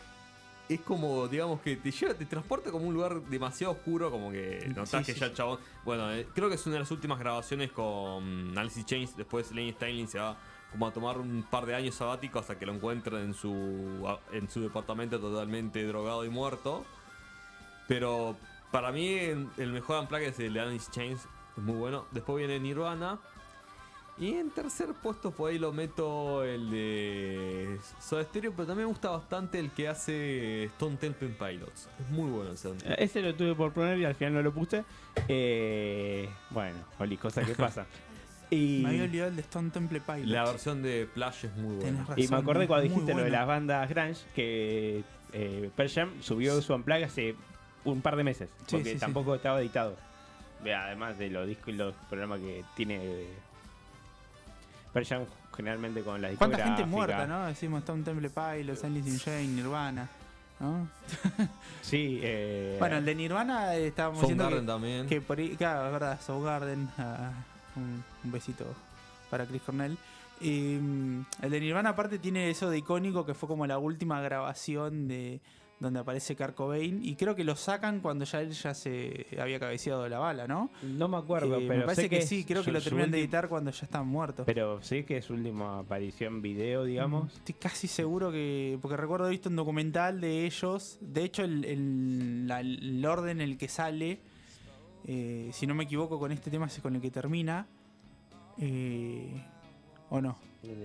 es 0.70 0.82
como, 0.82 1.28
digamos, 1.28 1.62
que 1.62 1.78
te 1.78 1.92
lleva, 1.92 2.14
te 2.14 2.26
transporta 2.26 2.72
como 2.72 2.88
un 2.88 2.94
lugar 2.94 3.22
demasiado 3.24 3.74
oscuro, 3.74 4.12
como 4.12 4.32
que 4.32 4.66
notás 4.76 4.90
Sí, 4.90 4.98
que 5.06 5.14
sí, 5.14 5.20
ya 5.20 5.28
el 5.28 5.34
chabón. 5.34 5.60
Bueno, 5.86 6.12
eh, 6.12 6.28
creo 6.34 6.50
que 6.50 6.56
es 6.56 6.66
una 6.66 6.76
de 6.76 6.80
las 6.82 6.92
últimas 6.92 7.20
grabaciones 7.20 7.72
con 7.72 8.58
Alice 8.58 8.84
Chains. 8.84 9.16
Después 9.16 9.52
Lenny 9.52 9.74
Steinling 9.74 10.08
se 10.08 10.20
va 10.20 10.38
como 10.72 10.88
a 10.88 10.92
tomar 10.92 11.18
un 11.18 11.44
par 11.50 11.66
de 11.66 11.76
años 11.76 11.96
sabático 11.96 12.40
hasta 12.40 12.60
que 12.60 12.66
lo 12.66 12.74
encuentren 12.74 13.22
en 13.22 13.34
su, 13.34 14.18
en 14.34 14.50
su 14.50 14.62
departamento 14.62 15.20
totalmente 15.20 15.84
drogado 15.86 16.26
y 16.26 16.30
muerto. 16.30 16.86
Pero 17.88 18.36
para 18.72 18.92
mí 18.92 19.14
el 19.14 19.48
el 19.58 19.72
mejor 19.72 20.02
unplug 20.02 20.22
es 20.22 20.40
el 20.40 20.54
de 20.54 20.60
Alice 20.60 20.92
Chains, 20.92 21.22
es 21.56 21.64
muy 21.64 21.78
bueno. 21.78 22.06
Después 22.12 22.38
viene 22.38 22.60
Nirvana. 22.60 23.20
Y 24.20 24.34
en 24.34 24.50
tercer 24.50 24.88
puesto 25.02 25.30
por 25.30 25.52
ahí 25.52 25.60
lo 25.60 25.72
meto 25.72 26.44
el 26.44 26.72
de 26.72 27.78
Soda 28.00 28.24
Stereo, 28.24 28.52
pero 28.52 28.66
también 28.68 28.88
me 28.88 28.92
gusta 28.92 29.10
bastante 29.12 29.60
el 29.60 29.70
que 29.70 29.88
hace 29.88 30.64
Stone 30.66 30.98
Temple 30.98 31.30
Pilots. 31.38 31.88
Es 32.00 32.10
muy 32.10 32.30
bueno 32.32 32.54
ese 32.54 32.70
Eh, 32.70 32.96
Ese 32.98 33.22
lo 33.22 33.36
tuve 33.36 33.54
por 33.54 33.74
poner 33.74 33.98
y 34.00 34.06
al 34.06 34.16
final 34.16 34.34
no 34.34 34.42
lo 34.42 34.52
puse. 34.52 34.84
Eh, 35.28 36.28
bueno, 36.50 36.78
Oli, 37.00 37.18
cosas 37.18 37.46
que 37.46 37.54
pasan. 37.54 37.86
Y, 38.50 38.80
Me 38.84 38.90
había 38.90 39.04
olvidado 39.04 39.30
el 39.30 39.36
de 39.36 39.42
Stone 39.44 39.70
Temple 39.70 40.02
Pilots. 40.02 40.28
La 40.28 40.46
versión 40.46 40.82
de 40.82 41.08
Plage 41.14 41.48
es 41.48 41.56
muy 41.56 41.76
buena. 41.76 42.00
Razón. 42.02 42.16
y 42.20 42.28
me 42.28 42.38
acordé 42.38 42.68
cuando 42.68 42.84
dijiste 42.90 43.14
lo 43.14 43.24
de 43.24 43.30
las 43.30 43.46
bandas 43.46 43.88
Grunge 43.88 44.22
que 44.34 45.04
eh, 45.34 45.70
Pearl 45.76 45.92
Jam 45.92 46.10
subió 46.22 46.60
su 46.62 46.74
unplug 46.74 47.04
hace 47.04 47.36
un 47.86 48.02
par 48.02 48.16
de 48.16 48.24
meses. 48.24 48.50
Sí, 48.66 48.78
Porque 48.78 48.90
sí, 48.90 48.96
sí. 48.96 49.00
tampoco 49.00 49.36
estaba 49.36 49.60
editado. 49.62 49.96
Ve, 50.64 50.74
Además 50.74 51.20
de 51.20 51.30
los 51.30 51.48
discos 51.48 51.70
y 51.70 51.74
los 51.74 51.94
programas 52.10 52.40
que 52.40 52.66
tiene 52.76 52.96
eh, 53.04 53.28
Pearl 54.94 55.06
Jam 55.06 55.26
generalmente 55.56 56.02
con 56.02 56.22
la 56.22 56.30
¿Cuánta 56.32 56.64
gente 56.64 56.86
muerta, 56.86 57.26
no? 57.26 57.48
Decimos 57.48 57.80
Stone 57.80 58.04
Temple 58.04 58.30
Pilots, 58.30 58.84
Alice 58.84 59.10
in 59.10 59.20
Chains, 59.20 59.50
Nirvana. 59.50 60.08
¿no? 60.60 60.88
Sí, 61.82 62.20
eh, 62.22 62.76
Bueno, 62.80 62.98
el 62.98 63.06
de 63.06 63.16
Nirvana 63.16 63.76
eh, 63.76 63.88
estábamos 63.88 64.22
diciendo 64.22 64.44
Soundgarden 64.44 64.66
que, 64.66 64.72
también. 64.72 65.08
que 65.08 65.22
por 65.22 65.38
ahí, 65.38 65.56
claro, 65.56 65.86
es 65.88 65.92
verdad, 65.94 66.20
Soundgarden, 66.26 66.90
ah, 66.98 67.32
un, 67.76 68.04
un 68.24 68.32
besito 68.32 68.66
para 69.30 69.46
Chris 69.46 69.62
Cornell. 69.62 69.98
Y, 70.42 70.78
mm, 70.80 71.26
el 71.42 71.50
de 71.52 71.60
Nirvana 71.60 71.90
aparte 71.90 72.20
tiene 72.20 72.50
eso 72.50 72.70
de 72.70 72.78
icónico 72.80 73.26
que 73.26 73.34
fue 73.34 73.48
como 73.48 73.66
la 73.66 73.78
última 73.78 74.22
grabación 74.22 75.08
de 75.08 75.40
donde 75.80 76.00
aparece 76.00 76.36
Cobain 76.36 77.06
y 77.06 77.16
creo 77.16 77.36
que 77.36 77.44
lo 77.44 77.56
sacan 77.56 78.00
cuando 78.00 78.26
ya 78.26 78.42
él 78.42 78.50
ya 78.52 78.74
se 78.74 79.28
había 79.40 79.60
cabeceado 79.60 80.10
la 80.10 80.18
bala, 80.18 80.48
¿no? 80.48 80.72
no 80.82 81.08
me 81.08 81.18
acuerdo, 81.18 81.60
Eh, 81.60 81.66
pero 81.68 81.80
me 81.82 81.86
parece 81.86 82.02
sé 82.04 82.10
que, 82.10 82.22
sí, 82.24 82.44
creo 82.46 82.64
que 82.64 82.72
lo 82.72 82.82
terminan 82.82 83.12
de 83.12 83.20
editar 83.20 83.48
cuando 83.48 83.70
ya 83.70 83.86
están 83.86 84.08
muertos. 84.08 84.46
Pero 84.48 84.82
sí 84.82 85.04
que 85.04 85.18
es 85.18 85.26
su 85.26 85.34
última 85.36 85.80
aparición 85.80 86.42
video, 86.42 86.84
digamos. 86.84 87.32
Estoy 87.36 87.56
casi 87.56 87.88
seguro 87.88 88.32
que. 88.32 88.80
Porque 88.82 88.98
recuerdo 88.98 89.26
haber 89.26 89.36
visto 89.38 89.50
un 89.50 89.56
documental 89.56 90.20
de 90.20 90.46
ellos. 90.48 90.98
De 91.02 91.24
hecho, 91.24 91.44
el, 91.44 91.64
el- 91.66 92.48
la- 92.48 92.62
el 92.62 93.06
orden 93.06 93.40
en 93.42 93.50
el 93.52 93.58
que 93.58 93.68
sale. 93.68 94.20
eh, 95.06 95.52
si 95.54 95.68
no 95.68 95.76
me 95.76 95.84
equivoco, 95.86 96.18
con 96.20 96.32
este 96.32 96.50
tema 96.50 96.66
es 96.66 96.80
con 96.80 96.96
el 96.96 97.02
que 97.02 97.12
termina. 97.12 97.68
eh, 98.58 99.44
¿O 100.10 100.22
no? 100.22 100.38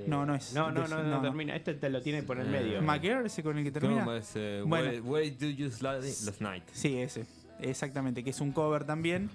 No, 0.07 0.25
no 0.27 0.35
es- 0.35 0.53
No, 0.55 0.71
no, 0.71 0.85
es- 0.85 0.91
no, 0.91 0.97
no, 0.99 1.03
no, 1.05 1.17
no. 1.17 1.23
termina. 1.23 1.57
Este 1.57 1.75
te 1.75 1.89
lo 1.91 2.01
tiene 2.03 2.23
por 2.23 2.39
el 2.39 2.47
Eh, 2.49 2.51
medio. 2.51 2.83
¿McGare 2.83 3.27
ese 3.27 3.43
con 3.43 3.59
el 3.59 3.65
que 3.65 3.71
termina? 3.73 4.05
¿Cómo 4.05 4.17
es, 4.17 4.33
eh, 4.37 4.63
Bueno. 4.67 4.87
Where, 4.91 5.01
Where 5.01 5.31
Do 5.31 5.47
You 5.49 5.71
Slide 5.71 6.01
Last 6.03 6.41
Night? 6.41 6.65
Sí, 6.73 6.99
ese. 6.99 7.25
Exactamente, 7.61 8.23
que 8.25 8.31
es 8.31 8.41
un 8.41 8.53
cover 8.53 8.85
también. 8.85 9.31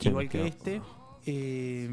Igual 0.00 0.28
que 0.28 0.46
este. 0.46 0.80
Eh, 1.26 1.88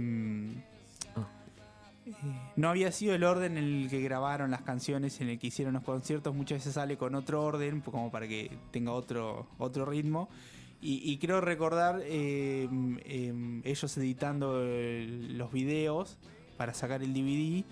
no 2.56 2.70
había 2.70 2.92
sido 2.92 3.14
el 3.14 3.24
orden 3.24 3.58
en 3.58 3.64
el 3.84 3.90
que 3.90 4.02
grabaron 4.02 4.50
las 4.52 4.62
canciones, 4.62 5.22
en 5.22 5.30
el 5.30 5.38
que 5.40 5.48
hicieron 5.48 5.76
los 5.76 5.84
conciertos. 5.84 6.34
Muchas 6.34 6.60
veces 6.60 6.74
sale 6.74 6.98
con 6.98 7.14
otro 7.16 7.44
orden, 7.44 7.82
pues, 7.82 7.92
como 7.94 8.10
para 8.12 8.28
que 8.28 8.50
tenga 8.72 8.92
otro, 8.94 9.48
otro 9.60 9.86
ritmo. 9.86 10.30
Y, 10.82 11.12
y 11.12 11.18
creo 11.18 11.42
recordar 11.42 12.00
eh, 12.04 12.68
eh, 13.06 13.62
ellos 13.66 13.98
editando 13.98 14.62
el- 14.64 15.38
los 15.38 15.52
videos 15.52 16.18
para 16.58 16.74
sacar 16.74 17.04
el 17.04 17.14
DVD 17.14 17.64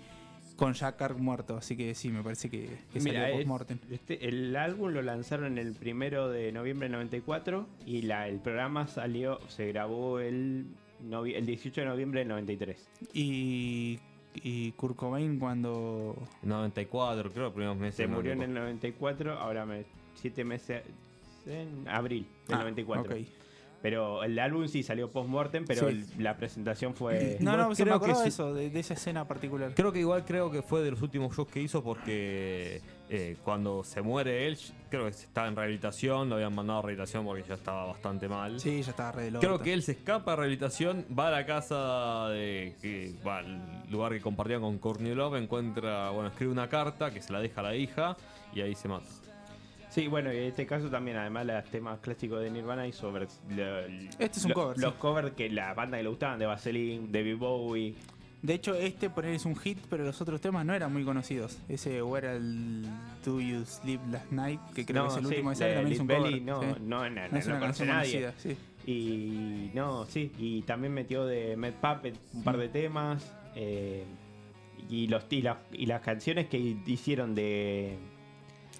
con 0.58 0.74
Jack 0.74 1.16
muerto. 1.18 1.56
Así 1.56 1.76
que 1.76 1.94
sí, 1.94 2.08
me 2.10 2.22
parece 2.22 2.50
que, 2.50 2.68
que 2.92 3.00
Mira, 3.00 3.20
salió 3.20 3.26
es- 3.26 3.32
post-mortem. 3.36 3.78
este, 3.90 4.28
el 4.28 4.54
álbum 4.56 4.90
lo 4.90 5.00
lanzaron 5.02 5.56
el 5.56 5.72
primero 5.72 6.28
de 6.28 6.50
noviembre 6.52 6.86
del 6.88 6.92
94 6.92 7.66
y 7.86 8.02
la, 8.02 8.28
el 8.28 8.40
programa 8.40 8.86
salió, 8.88 9.38
se 9.48 9.68
grabó 9.68 10.18
el, 10.18 10.66
el 11.10 11.46
18 11.46 11.80
de 11.80 11.86
noviembre 11.86 12.20
del 12.20 12.28
93. 12.28 12.88
Y, 13.14 14.00
y 14.34 14.72
Kurt 14.72 14.96
Cobain 14.96 15.38
cuando... 15.38 16.16
94, 16.42 17.32
creo, 17.32 17.52
primeros 17.52 17.76
meses. 17.76 17.96
Se 17.96 18.06
murió 18.08 18.32
en 18.32 18.42
el 18.42 18.52
94, 18.52 19.34
ahora 19.38 19.64
me, 19.64 19.84
siete 20.16 20.42
meses 20.44 20.82
en 21.46 21.86
abril 21.88 22.26
del 22.48 22.56
Ah, 22.56 22.60
94. 22.62 23.14
ok. 23.14 23.20
Pero 23.80 24.24
el 24.24 24.36
álbum 24.40 24.66
sí 24.66 24.82
salió 24.82 25.08
post-mortem, 25.08 25.64
pero 25.64 25.88
Sí. 25.88 26.04
el- 26.16 26.22
la 26.24 26.36
presentación 26.36 26.94
fue... 26.94 27.36
No, 27.40 27.56
no, 27.56 27.72
se 27.76 27.84
me 27.84 27.92
acordaba 27.92 28.22
de 28.22 28.28
eso, 28.28 28.52
de, 28.52 28.70
de 28.70 28.80
esa 28.80 28.94
escena 28.94 29.26
particular. 29.28 29.72
Creo 29.74 29.92
que 29.92 30.00
igual 30.00 30.24
creo 30.24 30.50
que 30.50 30.62
fue 30.62 30.82
de 30.82 30.90
los 30.90 31.00
últimos 31.00 31.36
shows 31.36 31.46
que 31.48 31.62
hizo 31.62 31.82
porque 31.84 32.82
eh, 33.08 33.36
cuando 33.44 33.84
se 33.84 34.02
muere 34.02 34.48
él, 34.48 34.58
creo 34.90 35.04
que 35.04 35.10
estaba 35.10 35.46
en 35.46 35.54
rehabilitación, 35.54 36.28
lo 36.28 36.34
habían 36.34 36.54
mandado 36.54 36.80
a 36.80 36.82
rehabilitación 36.82 37.24
porque 37.24 37.44
ya 37.48 37.54
estaba 37.54 37.84
bastante 37.86 38.28
mal. 38.28 38.58
Sí, 38.58 38.82
ya 38.82 38.90
estaba 38.90 39.12
re 39.12 39.30
Creo 39.38 39.60
que 39.60 39.72
él 39.72 39.82
se 39.84 39.92
escapa 39.92 40.32
de 40.32 40.36
rehabilitación, 40.38 41.06
va 41.16 41.28
a 41.28 41.30
la 41.30 41.46
casa 41.46 42.28
de 42.30 42.74
que 42.82 43.14
va 43.24 43.38
al 43.38 43.84
lugar 43.90 44.12
que 44.12 44.20
compartía 44.20 44.58
con 44.58 44.76
Courtney 44.78 45.14
Love, 45.14 45.36
encuentra, 45.36 46.10
bueno, 46.10 46.30
escribe 46.30 46.50
una 46.50 46.68
carta 46.68 47.12
que 47.12 47.22
se 47.22 47.32
la 47.32 47.38
deja 47.40 47.60
a 47.60 47.64
la 47.64 47.76
hija 47.76 48.16
y 48.52 48.60
ahí 48.60 48.74
se 48.74 48.88
mata. 48.88 49.06
Sí, 49.98 50.06
bueno, 50.08 50.32
y 50.32 50.36
en 50.36 50.42
este 50.44 50.64
caso 50.66 50.88
también, 50.88 51.16
además, 51.16 51.44
los 51.46 51.64
temas 51.70 51.98
clásicos 51.98 52.40
de 52.40 52.50
Nirvana 52.50 52.86
vers- 52.86 53.40
lo- 53.48 53.80
Este 54.24 54.38
es 54.38 54.44
un 54.44 54.52
cover, 54.52 54.78
Los 54.78 54.92
sí. 54.94 54.98
covers 55.00 55.30
que 55.32 55.50
la 55.50 55.74
banda 55.74 55.96
que 55.96 56.04
le 56.04 56.08
gustaban, 56.08 56.38
de 56.38 56.46
Vaseline, 56.46 57.08
David 57.10 57.36
Bowie. 57.36 57.94
De 58.40 58.54
hecho, 58.54 58.74
este 58.76 59.10
por 59.10 59.26
él 59.26 59.34
es 59.34 59.44
un 59.44 59.56
hit, 59.56 59.78
pero 59.90 60.04
los 60.04 60.20
otros 60.20 60.40
temas 60.40 60.64
no 60.64 60.72
eran 60.72 60.92
muy 60.92 61.02
conocidos. 61.04 61.58
Ese 61.68 62.00
Where 62.00 62.36
el 62.36 62.84
Do 63.24 63.40
You 63.40 63.64
Sleep 63.64 64.00
Last 64.12 64.30
Night, 64.30 64.60
que 64.72 64.86
creo 64.86 65.02
que 65.08 65.10
es 65.10 65.16
el 65.16 65.22
sí, 65.22 65.28
último 65.30 65.50
de 65.52 65.64
de 65.66 65.74
también 65.74 65.92
es 65.94 66.00
un 66.00 66.06
cover. 66.06 66.22
Belly, 66.22 66.40
no, 66.42 66.60
sí. 66.60 66.66
no, 66.66 66.74
no, 66.78 67.10
No 67.10 67.28
no, 67.32 67.38
es 67.38 67.46
no 67.48 67.52
una 67.56 67.60
conoce 67.60 67.86
canción 67.86 67.88
nadie. 67.88 68.20
conocida, 68.20 68.34
sí. 68.38 68.56
Y 68.86 69.70
no, 69.74 70.06
sí, 70.06 70.30
y 70.38 70.62
también 70.62 70.94
metió 70.94 71.26
de 71.26 71.56
Mad 71.56 71.72
Puppet 71.72 72.14
un 72.34 72.44
par 72.44 72.56
de 72.56 72.68
temas. 72.68 73.34
eh, 73.56 74.04
y, 74.88 75.08
los, 75.08 75.24
y, 75.30 75.42
las- 75.42 75.56
y 75.72 75.86
las 75.86 76.00
canciones 76.02 76.46
que 76.46 76.56
hicieron 76.86 77.34
de, 77.34 77.98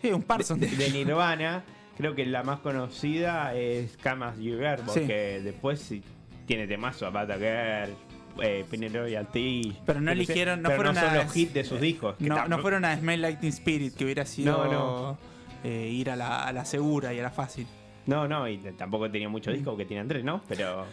Sí, 0.03 0.13
un 0.13 0.23
Parson. 0.23 0.61
de, 0.61 0.67
de 0.69 0.91
Nirvana, 0.91 1.65
creo 1.97 2.15
que 2.15 2.25
la 2.27 2.43
más 2.43 2.61
conocida 2.61 3.55
es 3.55 3.97
Come 4.03 4.25
As 4.27 4.39
You 4.39 4.57
Were, 4.57 4.83
porque 4.85 5.41
después 5.43 5.81
sí 5.81 6.03
tiene 6.47 6.67
temas 6.67 7.01
Bata 7.01 7.35
Girl, 7.37 7.95
eh, 8.43 8.65
Penny 8.71 8.89
Royalty. 8.89 9.77
Pero 9.85 10.01
no 10.01 10.13
eligieron- 10.13 10.63
no 10.63 10.69
pero 10.69 10.77
fueron 10.77 10.95
no 10.95 11.01
son 11.01 11.11
a- 11.11 11.25
los 11.25 11.37
hits 11.37 11.53
de 11.55 11.65
sus 11.65 11.81
discos. 11.81 12.17
que 12.17 12.25
No, 12.29 12.59
fueron 12.61 12.85
a 12.85 12.97
Smell 12.97 13.25
Teen 13.39 13.53
Spirit, 13.53 13.95
que 13.95 14.05
hubiera 14.05 14.25
sido 14.25 14.65
No, 14.65 14.73
no. 14.73 15.19
eh, 15.65 15.89
ir 15.89 16.11
a 16.11 16.17
la, 16.17 16.45
a 16.47 16.53
la 16.53 16.65
segura 16.65 17.13
y 17.13 17.19
a 17.19 17.23
la 17.25 17.31
fácil. 17.31 17.67
No, 18.07 18.27
no, 18.29 18.49
y 18.49 18.57
tampoco 18.79 19.11
tenía 19.11 19.29
mucho 19.29 19.51
disco 19.51 19.71
porque 19.73 19.85
tiene 19.85 20.05
tres, 20.09 20.25
¿no? 20.25 20.41
Pero. 20.49 20.87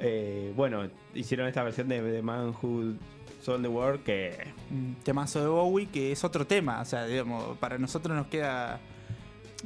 eh, 0.00 0.52
bueno, 0.56 0.88
hicieron 1.14 1.46
esta 1.46 1.62
versión 1.62 1.88
de 1.88 2.00
The 2.00 2.22
Man 2.22 2.52
Sold 3.44 3.62
the 3.62 3.68
World 3.68 4.02
que. 4.02 4.36
Un 4.70 4.96
temazo 5.02 5.40
de 5.40 5.48
Bowie, 5.48 5.86
que 5.86 6.12
es 6.12 6.24
otro 6.24 6.46
tema. 6.46 6.80
O 6.80 6.84
sea, 6.84 7.04
digamos, 7.06 7.58
para 7.58 7.76
nosotros 7.78 8.16
nos 8.16 8.26
queda. 8.28 8.80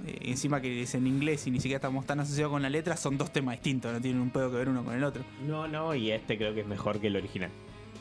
eh, 0.06 0.18
encima 0.22 0.60
que 0.60 0.82
es 0.82 0.94
en 0.94 1.06
inglés 1.06 1.46
y 1.46 1.50
ni 1.50 1.58
siquiera 1.60 1.76
estamos 1.76 2.04
tan 2.06 2.20
asociados 2.20 2.52
con 2.52 2.62
la 2.62 2.70
letra, 2.70 2.96
son 2.96 3.16
dos 3.18 3.32
temas 3.32 3.54
distintos, 3.56 3.92
no 3.92 4.00
tienen 4.00 4.20
un 4.20 4.30
pedo 4.30 4.50
que 4.50 4.56
ver 4.56 4.68
uno 4.68 4.84
con 4.84 4.94
el 4.94 5.04
otro. 5.04 5.22
No, 5.46 5.66
no, 5.68 5.94
y 5.94 6.10
este 6.10 6.36
creo 6.36 6.54
que 6.54 6.60
es 6.60 6.66
mejor 6.66 7.00
que 7.00 7.06
el 7.08 7.16
original. 7.16 7.50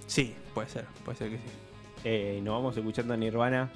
Sí, 0.05 0.33
puede 0.53 0.69
ser, 0.69 0.85
puede 1.03 1.17
ser 1.17 1.29
que 1.31 1.37
sí. 1.37 1.43
Eh, 2.03 2.39
nos 2.43 2.53
vamos 2.55 2.77
escuchando 2.77 3.13
a 3.13 3.17
Nirvana 3.17 3.69